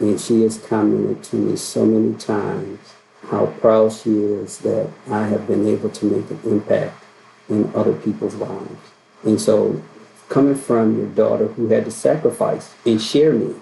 and 0.00 0.20
she 0.20 0.42
has 0.42 0.58
commented 0.58 1.22
to 1.24 1.36
me 1.36 1.56
so 1.56 1.86
many 1.86 2.14
times 2.18 2.94
how 3.28 3.46
proud 3.46 3.92
she 3.92 4.10
is 4.10 4.58
that 4.58 4.90
I 5.10 5.26
have 5.26 5.46
been 5.46 5.66
able 5.66 5.90
to 5.90 6.04
make 6.04 6.30
an 6.30 6.40
impact 6.44 7.02
in 7.48 7.72
other 7.74 7.94
people's 7.94 8.34
lives. 8.34 8.90
And 9.24 9.40
so, 9.40 9.82
coming 10.28 10.54
from 10.54 10.98
your 10.98 11.08
daughter 11.08 11.46
who 11.46 11.68
had 11.68 11.84
to 11.84 11.90
sacrifice 11.90 12.74
and 12.84 13.00
share 13.00 13.32
me 13.32 13.54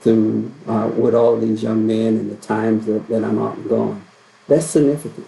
through 0.00 0.50
uh, 0.66 0.90
with 0.94 1.14
all 1.14 1.36
these 1.36 1.62
young 1.62 1.86
men 1.86 2.16
and 2.16 2.30
the 2.30 2.36
times 2.36 2.86
that, 2.86 3.08
that 3.08 3.24
I'm 3.24 3.38
out 3.38 3.56
and 3.56 3.68
gone, 3.68 4.04
that's 4.48 4.66
significant. 4.66 5.26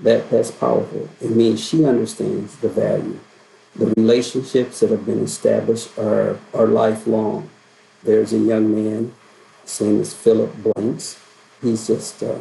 That, 0.00 0.30
that's 0.30 0.50
powerful. 0.50 1.08
It 1.20 1.30
means 1.30 1.64
she 1.64 1.84
understands 1.84 2.56
the 2.56 2.68
value 2.68 3.18
the 3.76 3.86
relationships 3.96 4.80
that 4.80 4.90
have 4.90 5.04
been 5.04 5.22
established 5.22 5.96
are, 5.98 6.38
are 6.52 6.66
lifelong. 6.66 7.50
There's 8.02 8.32
a 8.32 8.38
young 8.38 8.74
man, 8.74 9.12
his 9.62 9.80
name 9.80 10.00
is 10.00 10.14
Philip 10.14 10.54
Blanks. 10.62 11.18
He's 11.60 11.86
just, 11.86 12.22
uh, 12.22 12.38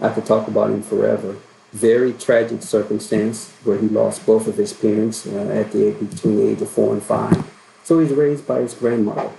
I 0.00 0.10
could 0.10 0.26
talk 0.26 0.46
about 0.46 0.70
him 0.70 0.82
forever. 0.82 1.36
Very 1.72 2.12
tragic 2.12 2.62
circumstance 2.62 3.50
where 3.64 3.78
he 3.78 3.88
lost 3.88 4.26
both 4.26 4.46
of 4.46 4.56
his 4.56 4.72
parents 4.72 5.26
uh, 5.26 5.48
at 5.48 5.72
the 5.72 5.88
age 5.88 6.10
between 6.10 6.36
the 6.36 6.48
age 6.48 6.60
of 6.60 6.68
four 6.68 6.92
and 6.92 7.02
five. 7.02 7.50
So 7.84 7.98
he's 7.98 8.12
raised 8.12 8.46
by 8.46 8.60
his 8.60 8.74
grandmother. 8.74 9.30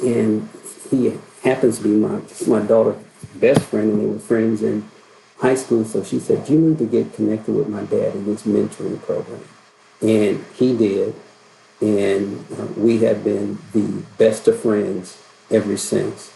And 0.00 0.48
he 0.90 1.18
happens 1.42 1.78
to 1.78 1.84
be 1.84 1.90
my, 1.90 2.20
my 2.46 2.64
daughter's 2.64 3.02
best 3.34 3.62
friend, 3.62 3.90
and 3.90 4.00
they 4.00 4.06
were 4.06 4.18
friends 4.20 4.62
in 4.62 4.88
high 5.38 5.56
school. 5.56 5.84
So 5.84 6.04
she 6.04 6.20
said, 6.20 6.48
You 6.48 6.58
need 6.58 6.78
to 6.78 6.86
get 6.86 7.12
connected 7.14 7.54
with 7.54 7.68
my 7.68 7.82
dad 7.82 8.14
in 8.14 8.24
this 8.24 8.44
mentoring 8.44 9.02
program. 9.02 9.42
And 10.00 10.44
he 10.54 10.76
did. 10.76 11.14
And 11.80 12.44
uh, 12.58 12.66
we 12.76 12.98
have 13.00 13.22
been 13.22 13.58
the 13.72 14.02
best 14.16 14.48
of 14.48 14.60
friends 14.60 15.22
ever 15.50 15.76
since. 15.76 16.32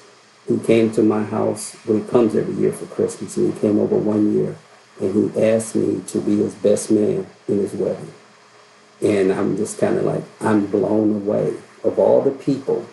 He 0.49 0.59
came 0.59 0.91
to 0.93 1.03
my 1.03 1.25
house, 1.25 1.77
well, 1.87 1.99
he 1.99 2.05
comes 2.09 2.35
every 2.35 2.55
year 2.55 2.73
for 2.73 2.87
Christmas, 2.87 3.37
and 3.37 3.53
he 3.53 3.61
came 3.61 3.79
over 3.79 3.97
one 3.97 4.35
year 4.35 4.57
and 5.01 5.33
he 5.35 5.43
asked 5.43 5.75
me 5.75 6.01
to 6.07 6.21
be 6.21 6.39
his 6.39 6.55
best 6.55 6.91
man 6.91 7.27
in 7.49 7.59
his 7.59 7.73
wedding. 7.73 8.13
And 9.01 9.33
I'm 9.33 9.57
just 9.57 9.79
kind 9.79 9.99
of 9.99 10.05
like, 10.05 10.23
I'm 10.41 10.67
blown 10.67 11.17
away. 11.17 11.55
Of 11.83 11.99
all 11.99 12.23
the 12.23 12.31
people, 12.31 12.87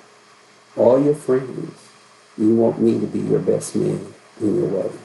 all 0.76 1.02
your 1.02 1.14
friends, 1.14 1.90
you 2.38 2.56
want 2.56 2.82
me 2.82 3.00
to 3.00 3.06
be 3.06 3.20
your 3.20 3.40
best 3.40 3.76
man 3.76 4.14
in 4.42 4.56
your 4.56 4.68
wedding. 4.68 5.00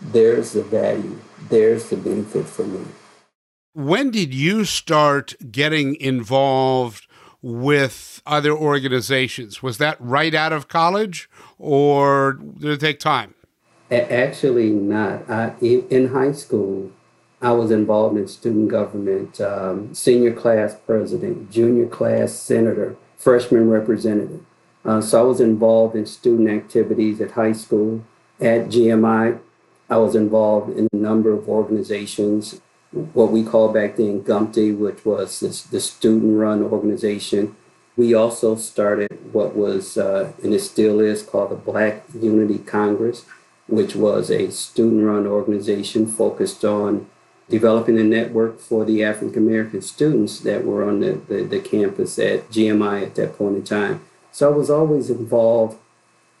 There's 0.00 0.52
the 0.52 0.62
value, 0.62 1.18
there's 1.50 1.90
the 1.90 1.96
benefit 1.96 2.46
for 2.46 2.64
me. 2.64 2.86
When 3.78 4.10
did 4.10 4.34
you 4.34 4.64
start 4.64 5.34
getting 5.52 5.94
involved 6.00 7.06
with 7.40 8.20
other 8.26 8.50
organizations? 8.50 9.62
Was 9.62 9.78
that 9.78 9.96
right 10.00 10.34
out 10.34 10.52
of 10.52 10.66
college 10.66 11.30
or 11.60 12.32
did 12.32 12.72
it 12.72 12.80
take 12.80 12.98
time? 12.98 13.36
Actually, 13.88 14.70
not. 14.70 15.30
I, 15.30 15.54
in 15.60 16.08
high 16.08 16.32
school, 16.32 16.90
I 17.40 17.52
was 17.52 17.70
involved 17.70 18.16
in 18.16 18.26
student 18.26 18.68
government, 18.68 19.40
um, 19.40 19.94
senior 19.94 20.32
class 20.32 20.74
president, 20.84 21.52
junior 21.52 21.86
class 21.86 22.32
senator, 22.32 22.96
freshman 23.16 23.70
representative. 23.70 24.44
Uh, 24.84 25.00
so 25.00 25.20
I 25.20 25.22
was 25.22 25.40
involved 25.40 25.94
in 25.94 26.04
student 26.04 26.48
activities 26.48 27.20
at 27.20 27.30
high 27.30 27.52
school. 27.52 28.04
At 28.40 28.70
GMI, 28.70 29.38
I 29.88 29.96
was 29.98 30.16
involved 30.16 30.76
in 30.76 30.88
a 30.92 30.96
number 30.96 31.32
of 31.32 31.48
organizations 31.48 32.60
what 33.12 33.30
we 33.30 33.42
called 33.42 33.74
back 33.74 33.96
then 33.96 34.22
GUMTY, 34.22 34.72
which 34.72 35.04
was 35.04 35.40
this, 35.40 35.62
the 35.62 35.80
student 35.80 36.38
run 36.38 36.62
organization. 36.62 37.56
We 37.96 38.14
also 38.14 38.56
started 38.56 39.32
what 39.32 39.56
was, 39.56 39.98
uh, 39.98 40.32
and 40.42 40.54
it 40.54 40.60
still 40.60 41.00
is, 41.00 41.22
called 41.22 41.50
the 41.50 41.56
Black 41.56 42.04
Unity 42.14 42.58
Congress, 42.58 43.24
which 43.66 43.94
was 43.94 44.30
a 44.30 44.50
student 44.50 45.04
run 45.04 45.26
organization 45.26 46.06
focused 46.06 46.64
on 46.64 47.06
developing 47.48 47.98
a 47.98 48.04
network 48.04 48.60
for 48.60 48.84
the 48.84 49.02
African 49.02 49.46
American 49.46 49.82
students 49.82 50.40
that 50.40 50.64
were 50.64 50.86
on 50.86 51.00
the, 51.00 51.12
the, 51.28 51.42
the, 51.42 51.60
campus 51.60 52.18
at 52.18 52.50
GMI 52.50 53.02
at 53.02 53.14
that 53.14 53.36
point 53.38 53.56
in 53.56 53.64
time. 53.64 54.02
So 54.32 54.52
I 54.52 54.56
was 54.56 54.70
always 54.70 55.10
involved 55.10 55.78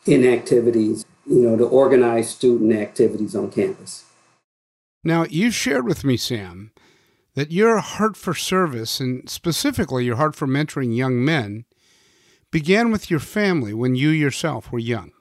in 0.06 0.26
activities, 0.26 1.04
you 1.26 1.42
know, 1.42 1.56
to 1.56 1.64
organize 1.64 2.30
student 2.30 2.72
activities 2.72 3.34
on 3.34 3.50
campus. 3.50 4.04
Now, 5.04 5.24
you 5.24 5.50
shared 5.50 5.86
with 5.86 6.04
me, 6.04 6.16
Sam, 6.16 6.72
that 7.34 7.52
your 7.52 7.78
heart 7.78 8.16
for 8.16 8.34
service, 8.34 8.98
and 8.98 9.28
specifically 9.30 10.04
your 10.04 10.16
heart 10.16 10.34
for 10.34 10.46
mentoring 10.46 10.96
young 10.96 11.24
men, 11.24 11.64
began 12.50 12.90
with 12.90 13.10
your 13.10 13.20
family 13.20 13.72
when 13.72 13.94
you 13.94 14.08
yourself 14.08 14.72
were 14.72 14.78
young. 14.78 15.12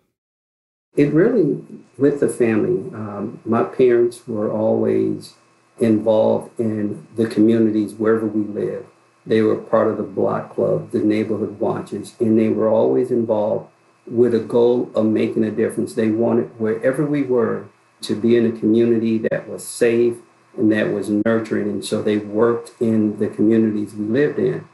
It 0.95 1.13
really, 1.13 1.63
with 1.97 2.19
the 2.21 2.29
family, 2.29 2.91
um, 2.95 3.39
my 3.45 3.63
parents 3.63 4.27
were 4.27 4.51
always 4.51 5.35
involved 5.79 6.59
in 6.59 7.07
the 7.15 7.27
communities 7.27 7.93
wherever 7.93 8.25
we 8.25 8.41
lived. 8.41 8.87
They 9.25 9.41
were 9.41 9.57
part 9.57 9.89
of 9.89 9.97
the 9.97 10.03
block 10.03 10.55
club, 10.55 10.91
the 10.91 10.99
neighborhood 10.99 11.59
watches, 11.59 12.15
and 12.19 12.39
they 12.39 12.49
were 12.49 12.69
always 12.69 13.11
involved 13.11 13.69
with 14.07 14.33
a 14.33 14.39
goal 14.39 14.89
of 14.95 15.05
making 15.05 15.43
a 15.43 15.51
difference. 15.51 15.93
They 15.93 16.09
wanted, 16.09 16.59
wherever 16.59 17.05
we 17.05 17.21
were, 17.21 17.67
to 18.01 18.15
be 18.15 18.35
in 18.35 18.45
a 18.45 18.51
community 18.51 19.17
that 19.17 19.47
was 19.47 19.65
safe 19.65 20.15
and 20.57 20.71
that 20.71 20.91
was 20.91 21.09
nurturing. 21.09 21.69
And 21.69 21.85
so 21.85 22.01
they 22.01 22.17
worked 22.17 22.79
in 22.81 23.19
the 23.19 23.27
communities 23.27 23.93
we 23.93 24.05
lived 24.05 24.39
in. 24.39 24.67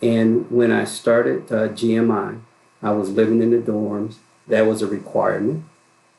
And 0.00 0.50
when 0.50 0.70
I 0.70 0.84
started 0.84 1.50
uh, 1.52 1.68
GMI, 1.68 2.40
I 2.82 2.90
was 2.92 3.10
living 3.10 3.42
in 3.42 3.50
the 3.50 3.58
dorms. 3.58 4.16
That 4.46 4.66
was 4.66 4.82
a 4.82 4.86
requirement. 4.86 5.64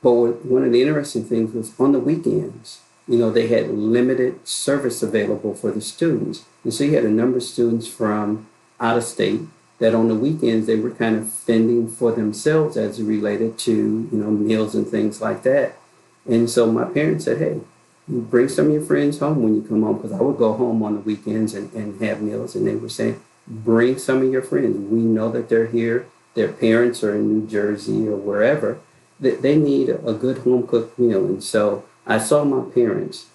But 0.01 0.45
one 0.45 0.63
of 0.63 0.71
the 0.71 0.81
interesting 0.81 1.23
things 1.23 1.53
was 1.53 1.77
on 1.79 1.91
the 1.91 1.99
weekends, 1.99 2.81
you 3.07 3.17
know, 3.17 3.31
they 3.31 3.47
had 3.47 3.69
limited 3.69 4.47
service 4.47 5.01
available 5.01 5.55
for 5.55 5.71
the 5.71 5.81
students. 5.81 6.45
And 6.63 6.73
so 6.73 6.83
you 6.83 6.93
had 6.93 7.05
a 7.05 7.09
number 7.09 7.37
of 7.37 7.43
students 7.43 7.87
from 7.87 8.47
out 8.79 8.97
of 8.97 9.03
state 9.03 9.41
that 9.79 9.95
on 9.95 10.07
the 10.07 10.15
weekends 10.15 10.67
they 10.67 10.75
were 10.75 10.91
kind 10.91 11.15
of 11.15 11.31
fending 11.31 11.89
for 11.89 12.11
themselves 12.11 12.77
as 12.77 13.01
related 13.01 13.57
to, 13.59 13.71
you 14.11 14.17
know, 14.17 14.29
meals 14.29 14.75
and 14.75 14.87
things 14.87 15.21
like 15.21 15.43
that. 15.43 15.78
And 16.27 16.49
so 16.49 16.71
my 16.71 16.85
parents 16.85 17.25
said, 17.25 17.37
hey, 17.37 17.61
bring 18.07 18.49
some 18.49 18.67
of 18.67 18.73
your 18.73 18.81
friends 18.81 19.19
home 19.19 19.41
when 19.41 19.55
you 19.55 19.61
come 19.61 19.83
home, 19.83 19.97
because 19.97 20.11
I 20.11 20.21
would 20.21 20.37
go 20.37 20.53
home 20.53 20.81
on 20.83 20.95
the 20.95 21.01
weekends 21.01 21.53
and, 21.53 21.71
and 21.73 22.01
have 22.01 22.21
meals. 22.21 22.55
And 22.55 22.65
they 22.65 22.75
were 22.75 22.89
saying, 22.89 23.21
bring 23.47 23.97
some 23.97 24.21
of 24.21 24.31
your 24.31 24.41
friends. 24.41 24.77
We 24.77 24.99
know 24.99 25.31
that 25.31 25.49
they're 25.49 25.67
here. 25.67 26.07
Their 26.35 26.51
parents 26.51 27.03
are 27.03 27.15
in 27.15 27.27
New 27.27 27.47
Jersey 27.47 28.07
or 28.07 28.15
wherever. 28.15 28.79
They, 29.19 29.31
they 29.31 29.55
need 29.55 29.89
a 29.89 30.13
good 30.13 30.39
home 30.39 30.67
cooked 30.67 30.97
meal. 30.97 31.25
And 31.25 31.43
so 31.43 31.83
I 32.05 32.19
saw 32.19 32.43
my 32.43 32.69
parents 32.71 33.27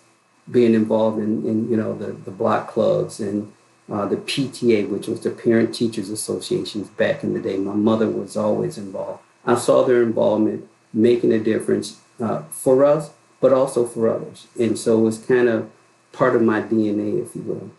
being 0.50 0.74
involved 0.74 1.18
in, 1.18 1.46
in 1.46 1.70
you 1.70 1.76
know, 1.76 1.96
the, 1.96 2.12
the 2.12 2.30
block 2.30 2.68
clubs 2.68 3.20
and 3.20 3.52
uh, 3.90 4.06
the 4.06 4.16
PTA, 4.16 4.88
which 4.88 5.08
was 5.08 5.20
the 5.20 5.30
Parent 5.30 5.74
Teachers 5.74 6.10
Associations 6.10 6.88
back 6.88 7.22
in 7.22 7.34
the 7.34 7.40
day. 7.40 7.56
My 7.58 7.74
mother 7.74 8.08
was 8.08 8.36
always 8.36 8.78
involved. 8.78 9.22
I 9.44 9.56
saw 9.56 9.84
their 9.84 10.02
involvement 10.02 10.68
making 10.92 11.32
a 11.32 11.38
difference 11.38 12.00
uh, 12.20 12.42
for 12.44 12.84
us, 12.84 13.10
but 13.40 13.52
also 13.52 13.86
for 13.86 14.08
others. 14.08 14.46
And 14.58 14.78
so 14.78 15.06
it's 15.06 15.18
kind 15.18 15.48
of 15.48 15.70
part 16.12 16.36
of 16.36 16.42
my 16.42 16.62
DNA, 16.62 17.22
if 17.22 17.34
you 17.34 17.42
will. 17.42 17.70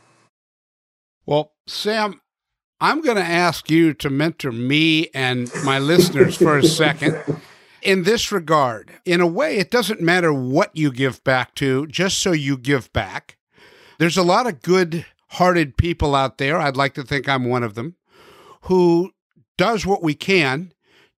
Well, 1.25 1.53
Sam, 1.67 2.21
I'm 2.79 3.01
going 3.01 3.17
to 3.17 3.23
ask 3.23 3.69
you 3.69 3.93
to 3.95 4.09
mentor 4.09 4.51
me 4.51 5.09
and 5.13 5.49
my 5.63 5.79
listeners 5.79 6.37
for 6.37 6.57
a 6.57 6.63
second. 6.63 7.17
In 7.81 8.01
this 8.01 8.31
regard, 8.31 8.93
in 9.05 9.21
a 9.21 9.27
way, 9.27 9.57
it 9.57 9.69
doesn't 9.69 10.01
matter 10.01 10.33
what 10.33 10.75
you 10.75 10.91
give 10.91 11.23
back 11.23 11.53
to, 11.55 11.85
just 11.85 12.17
so 12.17 12.31
you 12.31 12.57
give 12.57 12.91
back. 12.93 13.37
There's 13.99 14.17
a 14.17 14.23
lot 14.23 14.47
of 14.47 14.63
good 14.63 15.05
hearted 15.27 15.77
people 15.77 16.15
out 16.15 16.39
there. 16.39 16.57
I'd 16.57 16.77
like 16.77 16.95
to 16.95 17.03
think 17.03 17.29
I'm 17.29 17.45
one 17.45 17.61
of 17.61 17.75
them 17.75 17.95
who 18.61 19.11
does 19.55 19.85
what 19.85 20.01
we 20.01 20.15
can 20.15 20.73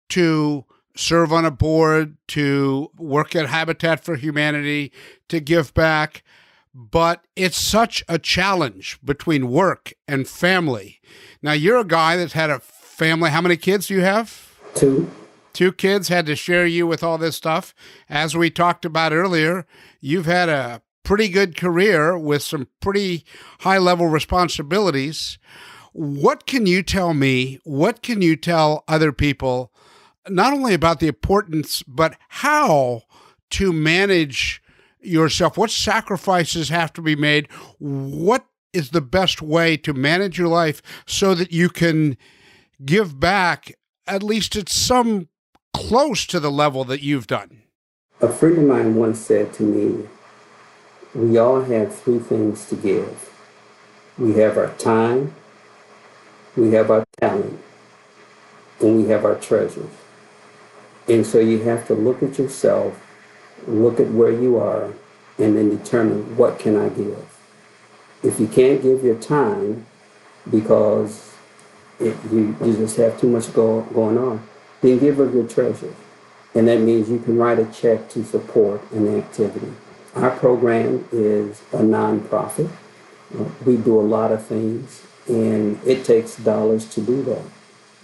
to 0.09 0.65
serve 0.97 1.31
on 1.31 1.45
a 1.45 1.51
board, 1.51 2.17
to 2.29 2.91
work 2.97 3.35
at 3.35 3.47
Habitat 3.47 4.03
for 4.03 4.15
Humanity, 4.15 4.91
to 5.29 5.39
give 5.39 5.73
back. 5.73 6.23
But 6.73 7.25
it's 7.35 7.57
such 7.57 8.03
a 8.07 8.19
challenge 8.19 8.99
between 9.03 9.49
work 9.49 9.93
and 10.07 10.27
family. 10.27 10.99
Now, 11.41 11.53
you're 11.53 11.79
a 11.79 11.85
guy 11.85 12.17
that's 12.17 12.33
had 12.33 12.49
a 12.49 12.59
family. 12.59 13.31
How 13.31 13.41
many 13.41 13.57
kids 13.57 13.87
do 13.87 13.95
you 13.95 14.01
have? 14.01 14.53
Two. 14.75 15.09
Two 15.53 15.71
kids 15.71 16.09
had 16.09 16.27
to 16.27 16.35
share 16.35 16.67
you 16.67 16.85
with 16.85 17.03
all 17.03 17.17
this 17.17 17.35
stuff. 17.35 17.73
As 18.09 18.37
we 18.37 18.51
talked 18.51 18.85
about 18.85 19.11
earlier, 19.11 19.65
you've 19.99 20.27
had 20.27 20.49
a 20.49 20.83
pretty 21.01 21.29
good 21.29 21.57
career 21.57 22.15
with 22.15 22.43
some 22.43 22.67
pretty 22.79 23.25
high 23.61 23.79
level 23.79 24.07
responsibilities. 24.07 25.39
What 25.93 26.45
can 26.45 26.67
you 26.67 26.83
tell 26.83 27.15
me? 27.15 27.59
What 27.63 28.03
can 28.03 28.21
you 28.21 28.35
tell 28.35 28.83
other 28.87 29.11
people, 29.11 29.71
not 30.29 30.53
only 30.53 30.73
about 30.73 30.99
the 30.99 31.07
importance, 31.07 31.83
but 31.83 32.17
how 32.29 33.03
to 33.51 33.71
manage 33.71 34.61
yourself? 35.01 35.57
What 35.57 35.71
sacrifices 35.71 36.69
have 36.69 36.93
to 36.93 37.01
be 37.01 37.15
made? 37.15 37.51
What 37.79 38.45
is 38.73 38.91
the 38.91 39.01
best 39.01 39.41
way 39.41 39.77
to 39.77 39.93
manage 39.93 40.37
your 40.37 40.47
life 40.47 40.81
so 41.05 41.33
that 41.35 41.51
you 41.51 41.69
can 41.69 42.17
give 42.83 43.19
back 43.19 43.73
at 44.05 44.23
least 44.23 44.55
at 44.55 44.69
some 44.69 45.29
close 45.73 46.25
to 46.27 46.39
the 46.39 46.51
level 46.51 46.83
that 46.85 47.01
you've 47.01 47.27
done? 47.27 47.63
A 48.21 48.29
friend 48.29 48.57
of 48.57 48.63
mine 48.63 48.95
once 48.95 49.19
said 49.19 49.53
to 49.53 49.63
me, 49.63 50.07
we 51.13 51.37
all 51.37 51.61
have 51.61 51.95
three 51.95 52.19
things 52.19 52.65
to 52.69 52.75
give 52.75 53.27
we 54.17 54.33
have 54.33 54.57
our 54.57 54.73
time, 54.73 55.35
we 56.55 56.71
have 56.71 56.89
our 56.89 57.05
talent, 57.19 57.59
and 58.79 58.97
we 58.97 59.09
have 59.09 59.23
our 59.25 59.35
treasures. 59.35 59.91
And 61.07 61.25
so 61.25 61.39
you 61.39 61.59
have 61.63 61.87
to 61.87 61.93
look 61.93 62.21
at 62.21 62.37
yourself, 62.37 63.01
look 63.67 63.99
at 63.99 64.09
where 64.09 64.31
you 64.31 64.57
are, 64.57 64.93
and 65.37 65.55
then 65.55 65.69
determine 65.69 66.35
what 66.35 66.59
can 66.59 66.75
I 66.75 66.89
give. 66.89 67.25
If 68.23 68.39
you 68.39 68.47
can't 68.47 68.81
give 68.81 69.03
your 69.03 69.15
time 69.15 69.85
because 70.49 71.33
it, 71.99 72.15
you, 72.31 72.55
you 72.63 72.73
just 72.73 72.97
have 72.97 73.19
too 73.19 73.29
much 73.29 73.53
go, 73.53 73.81
going 73.93 74.17
on, 74.17 74.47
then 74.81 74.99
give 74.99 75.19
of 75.19 75.33
your 75.33 75.47
treasures. 75.47 75.95
And 76.53 76.67
that 76.67 76.79
means 76.79 77.09
you 77.09 77.19
can 77.19 77.37
write 77.37 77.59
a 77.59 77.65
check 77.65 78.09
to 78.09 78.23
support 78.23 78.81
an 78.91 79.17
activity. 79.17 79.71
Our 80.15 80.31
program 80.31 81.07
is 81.11 81.61
a 81.73 81.77
nonprofit. 81.77 82.71
We 83.65 83.77
do 83.77 83.99
a 83.99 84.01
lot 84.01 84.31
of 84.31 84.43
things, 84.45 85.03
and 85.27 85.79
it 85.85 86.03
takes 86.05 86.37
dollars 86.37 86.85
to 86.95 87.01
do 87.01 87.21
that. 87.23 87.41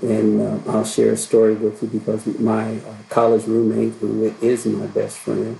And 0.01 0.41
uh, 0.41 0.71
I'll 0.71 0.85
share 0.85 1.13
a 1.13 1.17
story 1.17 1.53
with 1.53 1.81
you 1.81 1.87
because 1.87 2.25
my 2.39 2.77
uh, 2.77 2.95
college 3.09 3.45
roommate, 3.45 3.93
who 3.93 4.33
is 4.41 4.65
my 4.65 4.87
best 4.87 5.17
friend, 5.17 5.59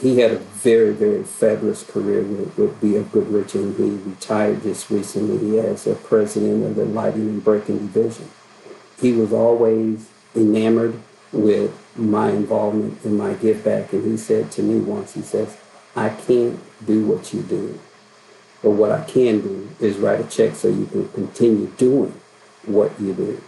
he 0.00 0.20
had 0.20 0.30
a 0.30 0.38
very, 0.38 0.92
very 0.92 1.24
fabulous 1.24 1.82
career 1.82 2.22
with, 2.22 2.56
with 2.56 2.80
B.F. 2.80 3.12
And 3.54 3.76
he 3.76 4.10
retired 4.10 4.62
just 4.62 4.90
recently 4.90 5.58
as 5.58 5.86
a 5.86 5.94
president 5.94 6.64
of 6.64 6.76
the 6.76 6.84
Lighting 6.84 7.28
and 7.28 7.44
Braking 7.44 7.78
Division. 7.88 8.30
He 9.00 9.12
was 9.12 9.32
always 9.32 10.08
enamored 10.34 11.00
with 11.32 11.76
my 11.96 12.30
involvement 12.30 13.04
and 13.04 13.18
my 13.18 13.34
give 13.34 13.64
back, 13.64 13.92
and 13.92 14.04
he 14.04 14.16
said 14.16 14.50
to 14.52 14.62
me 14.62 14.80
once, 14.80 15.14
he 15.14 15.22
says, 15.22 15.56
I 15.96 16.10
can't 16.10 16.58
do 16.86 17.06
what 17.06 17.34
you 17.34 17.42
do. 17.42 17.78
But 18.62 18.70
what 18.70 18.92
I 18.92 19.04
can 19.04 19.40
do 19.40 19.68
is 19.80 19.98
write 19.98 20.20
a 20.20 20.24
check 20.24 20.54
so 20.54 20.68
you 20.68 20.86
can 20.86 21.08
continue 21.10 21.66
doing 21.76 22.18
what 22.68 22.98
you 23.00 23.14
do. 23.14 23.42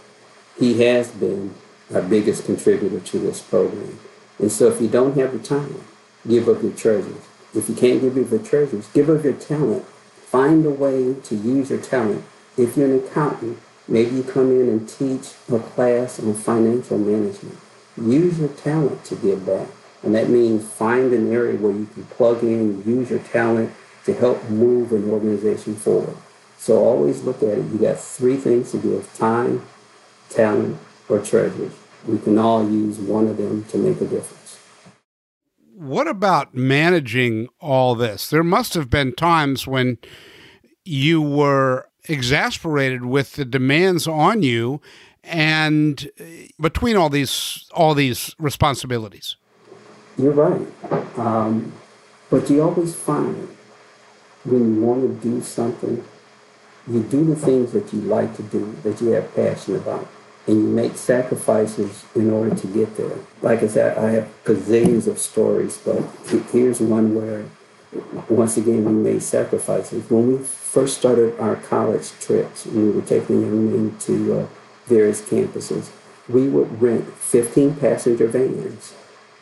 He 0.57 0.81
has 0.83 1.11
been 1.11 1.53
our 1.93 2.01
biggest 2.01 2.45
contributor 2.45 2.99
to 2.99 3.19
this 3.19 3.41
program. 3.41 3.99
And 4.39 4.51
so 4.51 4.67
if 4.67 4.81
you 4.81 4.87
don't 4.87 5.17
have 5.17 5.33
the 5.33 5.39
time, 5.39 5.83
give 6.27 6.47
up 6.47 6.61
your 6.61 6.73
treasures. 6.73 7.27
If 7.53 7.69
you 7.69 7.75
can't 7.75 8.01
give 8.01 8.17
up 8.17 8.31
your 8.31 8.39
treasures, 8.39 8.87
give 8.93 9.09
up 9.09 9.23
your 9.23 9.33
talent. 9.33 9.85
Find 9.85 10.65
a 10.65 10.69
way 10.69 11.15
to 11.23 11.35
use 11.35 11.69
your 11.69 11.81
talent. 11.81 12.23
If 12.57 12.77
you're 12.77 12.87
an 12.87 13.03
accountant, 13.03 13.59
maybe 13.87 14.15
you 14.15 14.23
come 14.23 14.51
in 14.51 14.69
and 14.69 14.87
teach 14.87 15.33
a 15.51 15.59
class 15.59 16.19
on 16.19 16.33
financial 16.33 16.97
management. 16.97 17.57
Use 17.97 18.39
your 18.39 18.49
talent 18.49 19.03
to 19.05 19.15
give 19.15 19.45
back. 19.45 19.67
And 20.03 20.15
that 20.15 20.29
means 20.29 20.67
find 20.67 21.13
an 21.13 21.31
area 21.31 21.57
where 21.57 21.73
you 21.73 21.85
can 21.93 22.05
plug 22.05 22.43
in, 22.43 22.83
use 22.85 23.09
your 23.09 23.19
talent 23.19 23.71
to 24.05 24.13
help 24.13 24.49
move 24.49 24.91
an 24.93 25.09
organization 25.11 25.75
forward. 25.75 26.15
So 26.61 26.77
always 26.85 27.23
look 27.23 27.41
at 27.41 27.57
it. 27.57 27.65
You 27.71 27.79
got 27.79 27.97
three 27.97 28.37
things 28.37 28.69
to 28.69 28.77
give 28.77 29.11
time, 29.15 29.65
talent, 30.29 30.77
or 31.09 31.17
treasures. 31.17 31.73
We 32.05 32.19
can 32.19 32.37
all 32.37 32.69
use 32.69 32.99
one 32.99 33.25
of 33.25 33.37
them 33.37 33.63
to 33.69 33.79
make 33.79 33.99
a 33.99 34.05
difference. 34.05 34.59
What 35.73 36.07
about 36.07 36.53
managing 36.53 37.47
all 37.59 37.95
this? 37.95 38.29
There 38.29 38.43
must 38.43 38.75
have 38.75 38.91
been 38.91 39.15
times 39.15 39.65
when 39.65 39.97
you 40.85 41.19
were 41.19 41.89
exasperated 42.07 43.05
with 43.05 43.33
the 43.33 43.45
demands 43.45 44.07
on 44.07 44.43
you 44.43 44.81
and 45.23 46.11
between 46.59 46.95
all 46.95 47.09
these 47.09 47.71
all 47.73 47.95
these 47.95 48.35
responsibilities. 48.37 49.35
You're 50.15 50.33
right. 50.33 50.61
Um, 51.17 51.73
but 52.29 52.51
you 52.51 52.61
always 52.61 52.93
find 52.93 53.49
when 54.43 54.75
you 54.75 54.81
want 54.81 55.01
to 55.01 55.27
do 55.27 55.41
something, 55.41 56.03
you 56.87 57.03
do 57.03 57.23
the 57.25 57.35
things 57.35 57.71
that 57.73 57.93
you 57.93 58.01
like 58.01 58.35
to 58.37 58.43
do, 58.43 58.75
that 58.83 59.01
you 59.01 59.09
have 59.09 59.33
passion 59.35 59.75
about, 59.75 60.07
and 60.47 60.57
you 60.57 60.67
make 60.67 60.95
sacrifices 60.95 62.05
in 62.15 62.31
order 62.31 62.55
to 62.55 62.67
get 62.67 62.97
there. 62.97 63.17
Like 63.41 63.63
I 63.63 63.67
said, 63.67 63.97
I 63.97 64.11
have 64.11 64.29
gazillions 64.43 65.07
of 65.07 65.19
stories, 65.19 65.77
but 65.77 66.01
here's 66.51 66.79
one 66.79 67.15
where, 67.15 67.45
once 68.29 68.57
again, 68.57 68.85
we 68.85 68.93
made 68.93 69.21
sacrifices. 69.21 70.09
When 70.09 70.31
we 70.31 70.37
first 70.43 70.97
started 70.97 71.39
our 71.39 71.55
college 71.55 72.11
trips, 72.19 72.65
we 72.65 72.89
were 72.89 73.01
taking 73.01 73.41
young 73.41 73.71
men 73.71 73.97
to 73.99 74.39
uh, 74.39 74.47
various 74.85 75.21
campuses, 75.21 75.89
we 76.27 76.47
would 76.47 76.81
rent 76.81 77.05
15 77.13 77.75
passenger 77.75 78.27
vans 78.27 78.93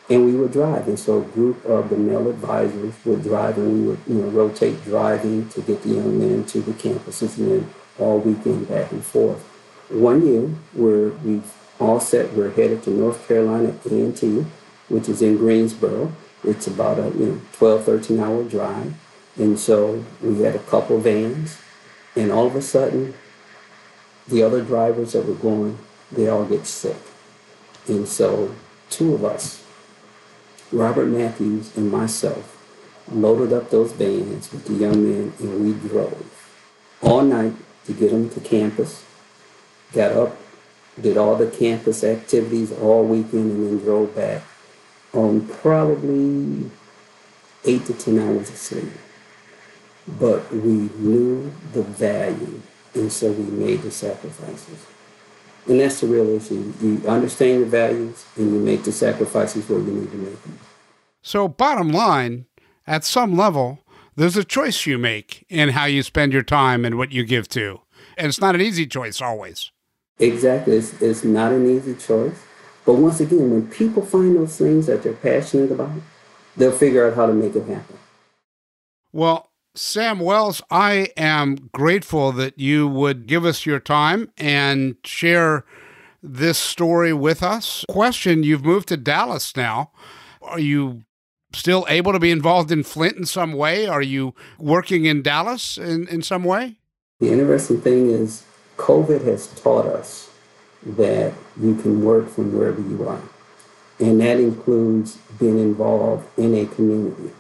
and 0.10 0.26
we 0.26 0.36
would 0.36 0.52
drive. 0.52 0.88
And 0.88 1.00
so 1.00 1.22
a 1.22 1.26
group 1.26 1.64
of 1.66 1.90
the 1.90 1.98
male 1.98 2.30
advisors 2.30 2.94
would 3.06 3.24
drive, 3.24 3.58
and 3.58 3.74
we 3.74 3.88
would 3.88 4.00
you 4.08 4.16
know 4.16 4.30
rotate 4.30 4.84
driving 4.84 5.48
to 5.50 5.62
get 5.62 5.84
the 5.84 5.90
young 5.90 6.20
men 6.20 6.46
to 6.46 6.62
the 6.62 6.72
campuses, 6.72 7.38
and 7.38 7.52
then 7.52 7.74
all 8.00 8.20
weekend 8.20 8.68
back 8.68 8.92
and 8.92 9.04
forth. 9.04 9.42
One 9.90 10.26
year, 10.26 10.48
where 10.74 11.10
we 11.10 11.42
all 11.80 12.00
set, 12.00 12.34
we're 12.34 12.52
headed 12.52 12.84
to 12.84 12.90
North 12.90 13.28
Carolina 13.28 13.74
A&T, 13.90 14.46
which 14.90 15.10
is 15.10 15.22
in 15.22 15.38
Greensboro. 15.38 16.12
It's 16.44 16.68
about 16.68 17.00
a 17.00 17.10
you 17.18 17.26
know 17.26 17.42
12, 17.54 17.84
13 17.84 18.20
hour 18.20 18.44
drive, 18.44 18.94
and 19.38 19.60
so 19.60 20.04
we 20.22 20.42
had 20.42 20.56
a 20.56 20.60
couple 20.60 21.00
vans, 21.00 21.58
and 22.16 22.32
all 22.32 22.48
of 22.48 22.56
a 22.56 22.62
sudden, 22.62 23.14
the 24.28 24.44
other 24.44 24.62
drivers 24.62 25.14
that 25.14 25.26
were 25.26 25.34
going, 25.34 25.78
they 26.12 26.28
all 26.28 26.46
get 26.46 26.66
sick, 26.66 26.98
and 27.88 28.08
so 28.08 28.56
two 28.90 29.14
of 29.14 29.24
us 29.24 29.64
Robert 30.72 31.08
Matthews 31.08 31.76
and 31.76 31.92
myself 31.92 32.56
loaded 33.12 33.52
up 33.52 33.70
those 33.70 33.92
vans 33.94 34.52
with 34.52 34.66
the 34.66 34.74
young 34.74 35.04
men 35.04 35.34
and 35.40 35.66
we 35.66 35.90
drove 35.90 36.40
all 37.02 37.22
night 37.22 37.54
to 37.86 37.94
get 37.94 38.12
them 38.12 38.30
to 38.30 38.40
campus. 38.40 39.04
Got 39.94 40.12
up, 40.12 40.38
did 41.02 41.18
all 41.18 41.36
the 41.36 41.48
campus 41.48 42.04
activities 42.04 42.72
all 42.72 43.04
weekend, 43.04 43.52
and 43.52 43.68
then 43.68 43.80
drove 43.80 44.16
back 44.16 44.44
on 45.14 45.48
probably 45.48 46.70
eight 47.66 47.86
to 47.86 47.94
10 47.94 48.20
hours 48.20 48.50
of 48.50 48.58
sleep. 48.58 48.92
But 50.08 50.52
we 50.52 50.90
knew 50.98 51.52
the 51.74 51.82
value, 51.84 52.62
and 52.94 53.12
so 53.12 53.32
we 53.32 53.44
made 53.44 53.82
the 53.82 53.92
sacrifices. 53.92 54.86
And 55.68 55.80
that's 55.80 56.02
the 56.02 56.08
real 56.08 56.30
issue. 56.30 56.74
You 56.82 57.02
understand 57.08 57.60
your 57.60 57.68
values 57.68 58.26
and 58.36 58.52
you 58.54 58.60
make 58.60 58.84
the 58.84 58.92
sacrifices 58.92 59.68
where 59.70 59.80
you 59.80 59.92
need 59.92 60.12
to 60.12 60.18
make 60.18 60.42
them. 60.44 60.60
So, 61.22 61.48
bottom 61.48 61.92
line, 61.92 62.46
at 62.88 63.04
some 63.04 63.36
level, 63.38 63.80
there's 64.16 64.38
a 64.38 64.44
choice 64.44 64.86
you 64.86 64.98
make 64.98 65.46
in 65.50 65.70
how 65.70 65.86
you 65.86 66.02
spend 66.02 66.34
your 66.34 66.44
time 66.44 66.86
and 66.86 66.98
what 66.98 67.12
you 67.12 67.24
give 67.24 67.48
to. 67.50 67.82
And 68.18 68.28
it's 68.28 68.42
not 68.42 68.56
an 68.56 68.62
easy 68.62 68.88
choice 68.88 69.22
always. 69.22 69.72
Exactly. 70.20 70.76
It's, 70.76 71.02
it's 71.02 71.24
not 71.24 71.52
an 71.52 71.70
easy 71.70 71.96
choice. 71.96 72.38
But 72.86 72.96
once 72.96 73.20
again, 73.20 73.52
when 73.52 73.68
people 73.68 74.04
find 74.04 74.36
those 74.36 74.58
things 74.58 74.88
that 74.88 75.04
they're 75.04 75.14
passionate 75.14 75.72
about, 75.72 75.92
they'll 76.58 76.72
figure 76.72 77.08
out 77.08 77.16
how 77.16 77.28
to 77.28 77.34
make 77.34 77.56
it 77.56 77.68
happen. 77.68 77.98
Well, 79.12 79.49
Sam 79.76 80.20
Wells, 80.20 80.62
I 80.72 81.10
am 81.16 81.70
grateful 81.72 82.32
that 82.34 82.58
you 82.58 82.88
would 82.88 83.28
give 83.28 83.46
us 83.46 83.66
your 83.66 83.80
time 83.80 84.32
and 84.38 84.96
share 85.04 85.64
this 86.24 86.58
story 86.58 87.14
with 87.14 87.44
us. 87.44 87.86
Question 87.90 88.44
You've 88.44 88.66
moved 88.66 88.88
to 88.90 88.98
Dallas 88.98 89.56
now. 89.56 89.92
Are 90.42 90.60
you 90.60 91.04
still 91.54 91.86
able 91.88 92.14
to 92.14 92.20
be 92.20 92.32
involved 92.32 92.72
in 92.72 92.84
Flint 92.84 93.18
in 93.18 93.26
some 93.26 93.54
way? 93.54 93.86
Are 93.86 94.02
you 94.02 94.34
working 94.58 95.06
in 95.06 95.22
Dallas 95.22 95.78
in, 95.78 96.08
in 96.08 96.22
some 96.24 96.44
way? 96.44 96.78
The 97.20 97.32
interesting 97.32 97.82
thing 97.82 98.10
is, 98.10 98.44
COVID 98.78 99.24
has 99.26 99.48
taught 99.62 99.86
us 99.86 100.30
that 100.86 101.34
you 101.62 101.76
can 101.76 102.04
work 102.04 102.30
from 102.30 102.58
wherever 102.58 102.82
you 102.82 103.08
are. 103.08 103.22
And 104.00 104.22
that 104.22 104.40
includes 104.40 105.18
being 105.38 105.60
involved 105.60 106.26
in 106.40 106.56
a 106.56 106.66
community. 106.66 107.32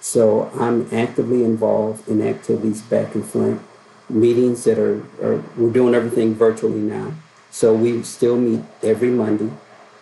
So 0.00 0.50
I'm 0.58 0.88
actively 0.92 1.44
involved 1.44 2.08
in 2.08 2.22
activities 2.22 2.82
back 2.82 3.14
in 3.14 3.22
Flint, 3.22 3.60
meetings 4.08 4.64
that 4.64 4.78
are, 4.78 5.02
are 5.22 5.42
we're 5.56 5.72
doing 5.72 5.94
everything 5.94 6.34
virtually 6.34 6.80
now. 6.80 7.12
So 7.50 7.74
we 7.74 8.02
still 8.02 8.36
meet 8.36 8.62
every 8.82 9.10
Monday 9.10 9.50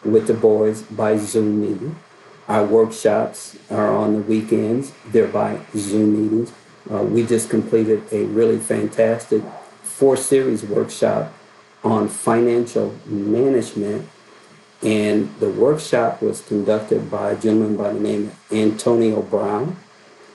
with 0.05 0.27
the 0.27 0.35
boys 0.35 0.83
by 0.83 1.17
Zoom 1.17 1.61
meeting. 1.61 1.97
Our 2.49 2.65
workshops 2.65 3.57
are 3.71 3.95
on 3.95 4.13
the 4.13 4.21
weekends, 4.21 4.93
they're 5.07 5.27
by 5.27 5.61
Zoom 5.77 6.23
meetings. 6.23 6.53
Uh, 6.91 7.03
we 7.03 7.27
just 7.27 7.51
completed 7.51 8.05
a 8.13 8.25
really 8.25 8.59
fantastic 8.59 9.43
four 9.83 10.17
series 10.17 10.63
workshop 10.63 11.33
on 11.83 12.09
financial 12.09 12.95
management. 13.07 14.09
And 14.83 15.35
the 15.41 15.49
workshop 15.49 16.21
was 16.21 16.43
conducted 16.43 17.11
by 17.11 17.33
a 17.33 17.37
gentleman 17.37 17.77
by 17.77 17.93
the 17.93 18.01
name 18.01 18.27
of 18.29 18.53
Antonio 18.53 19.23
Brown. 19.23 19.77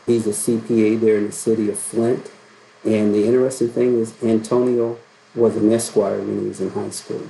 He's 0.06 0.28
a 0.28 0.32
CPA 0.32 1.00
there 1.00 1.18
in 1.18 1.28
the 1.28 1.32
city 1.32 1.70
of 1.70 1.78
Flint. 1.78 2.32
And 2.84 3.14
the 3.14 3.26
interesting 3.26 3.70
thing 3.70 4.00
is, 4.00 4.14
Antonio 4.24 4.98
was 5.36 5.56
an 5.56 5.72
esquire 5.72 6.18
when 6.20 6.42
he 6.42 6.48
was 6.48 6.60
in 6.60 6.72
high 6.72 6.90
school. 6.90 7.28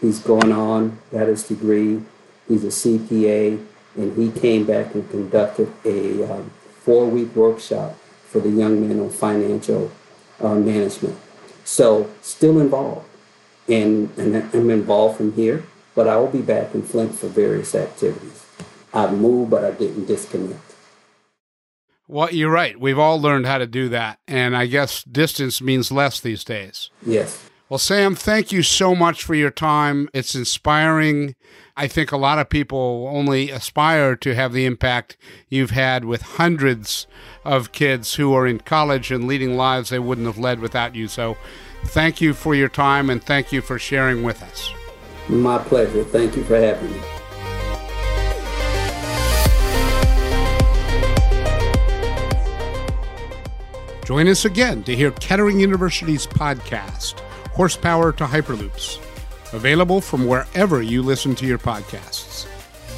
He's 0.00 0.18
gone 0.18 0.52
on, 0.52 0.98
got 1.12 1.28
his 1.28 1.46
degree. 1.46 2.02
He's 2.48 2.64
a 2.64 2.68
CPA, 2.68 3.64
and 3.96 4.16
he 4.16 4.40
came 4.40 4.66
back 4.66 4.94
and 4.94 5.08
conducted 5.10 5.72
a 5.84 6.24
um, 6.30 6.50
four 6.80 7.06
week 7.06 7.34
workshop 7.36 7.96
for 8.26 8.40
the 8.40 8.50
young 8.50 8.86
men 8.86 8.98
on 8.98 9.10
financial 9.10 9.92
uh, 10.40 10.54
management. 10.56 11.16
So, 11.64 12.10
still 12.20 12.60
involved. 12.60 13.06
And, 13.68 14.10
and 14.18 14.36
I'm 14.52 14.70
involved 14.70 15.18
from 15.18 15.34
here, 15.34 15.64
but 15.94 16.08
I 16.08 16.16
will 16.16 16.26
be 16.28 16.42
back 16.42 16.74
in 16.74 16.82
Flint 16.82 17.14
for 17.14 17.28
various 17.28 17.74
activities. 17.76 18.44
I've 18.92 19.16
moved, 19.16 19.52
but 19.52 19.64
I 19.64 19.70
didn't 19.70 20.06
disconnect. 20.06 20.71
Well, 22.08 22.32
you're 22.32 22.50
right. 22.50 22.78
We've 22.78 22.98
all 22.98 23.20
learned 23.20 23.46
how 23.46 23.58
to 23.58 23.66
do 23.66 23.88
that. 23.90 24.18
And 24.26 24.56
I 24.56 24.66
guess 24.66 25.02
distance 25.04 25.62
means 25.62 25.90
less 25.90 26.20
these 26.20 26.44
days. 26.44 26.90
Yes. 27.04 27.48
Well, 27.68 27.78
Sam, 27.78 28.14
thank 28.14 28.52
you 28.52 28.62
so 28.62 28.94
much 28.94 29.24
for 29.24 29.34
your 29.34 29.50
time. 29.50 30.10
It's 30.12 30.34
inspiring. 30.34 31.34
I 31.74 31.88
think 31.88 32.12
a 32.12 32.18
lot 32.18 32.38
of 32.38 32.50
people 32.50 33.08
only 33.10 33.48
aspire 33.48 34.14
to 34.16 34.34
have 34.34 34.52
the 34.52 34.66
impact 34.66 35.16
you've 35.48 35.70
had 35.70 36.04
with 36.04 36.20
hundreds 36.20 37.06
of 37.46 37.72
kids 37.72 38.16
who 38.16 38.34
are 38.34 38.46
in 38.46 38.60
college 38.60 39.10
and 39.10 39.26
leading 39.26 39.56
lives 39.56 39.88
they 39.88 39.98
wouldn't 39.98 40.26
have 40.26 40.36
led 40.36 40.60
without 40.60 40.94
you. 40.94 41.08
So, 41.08 41.38
thank 41.86 42.20
you 42.20 42.34
for 42.34 42.54
your 42.54 42.68
time 42.68 43.08
and 43.08 43.24
thank 43.24 43.52
you 43.52 43.62
for 43.62 43.78
sharing 43.78 44.22
with 44.22 44.42
us. 44.42 44.70
My 45.30 45.56
pleasure. 45.56 46.04
Thank 46.04 46.36
you 46.36 46.44
for 46.44 46.56
having 46.60 46.92
me. 46.92 47.11
Join 54.04 54.26
us 54.26 54.44
again 54.44 54.82
to 54.84 54.96
hear 54.96 55.12
Kettering 55.12 55.60
University's 55.60 56.26
podcast, 56.26 57.20
Horsepower 57.50 58.12
to 58.12 58.24
Hyperloops, 58.24 58.98
available 59.52 60.00
from 60.00 60.26
wherever 60.26 60.82
you 60.82 61.02
listen 61.02 61.34
to 61.36 61.46
your 61.46 61.58
podcasts. 61.58 62.46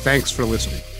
Thanks 0.02 0.30
for 0.30 0.44
listening. 0.44 0.93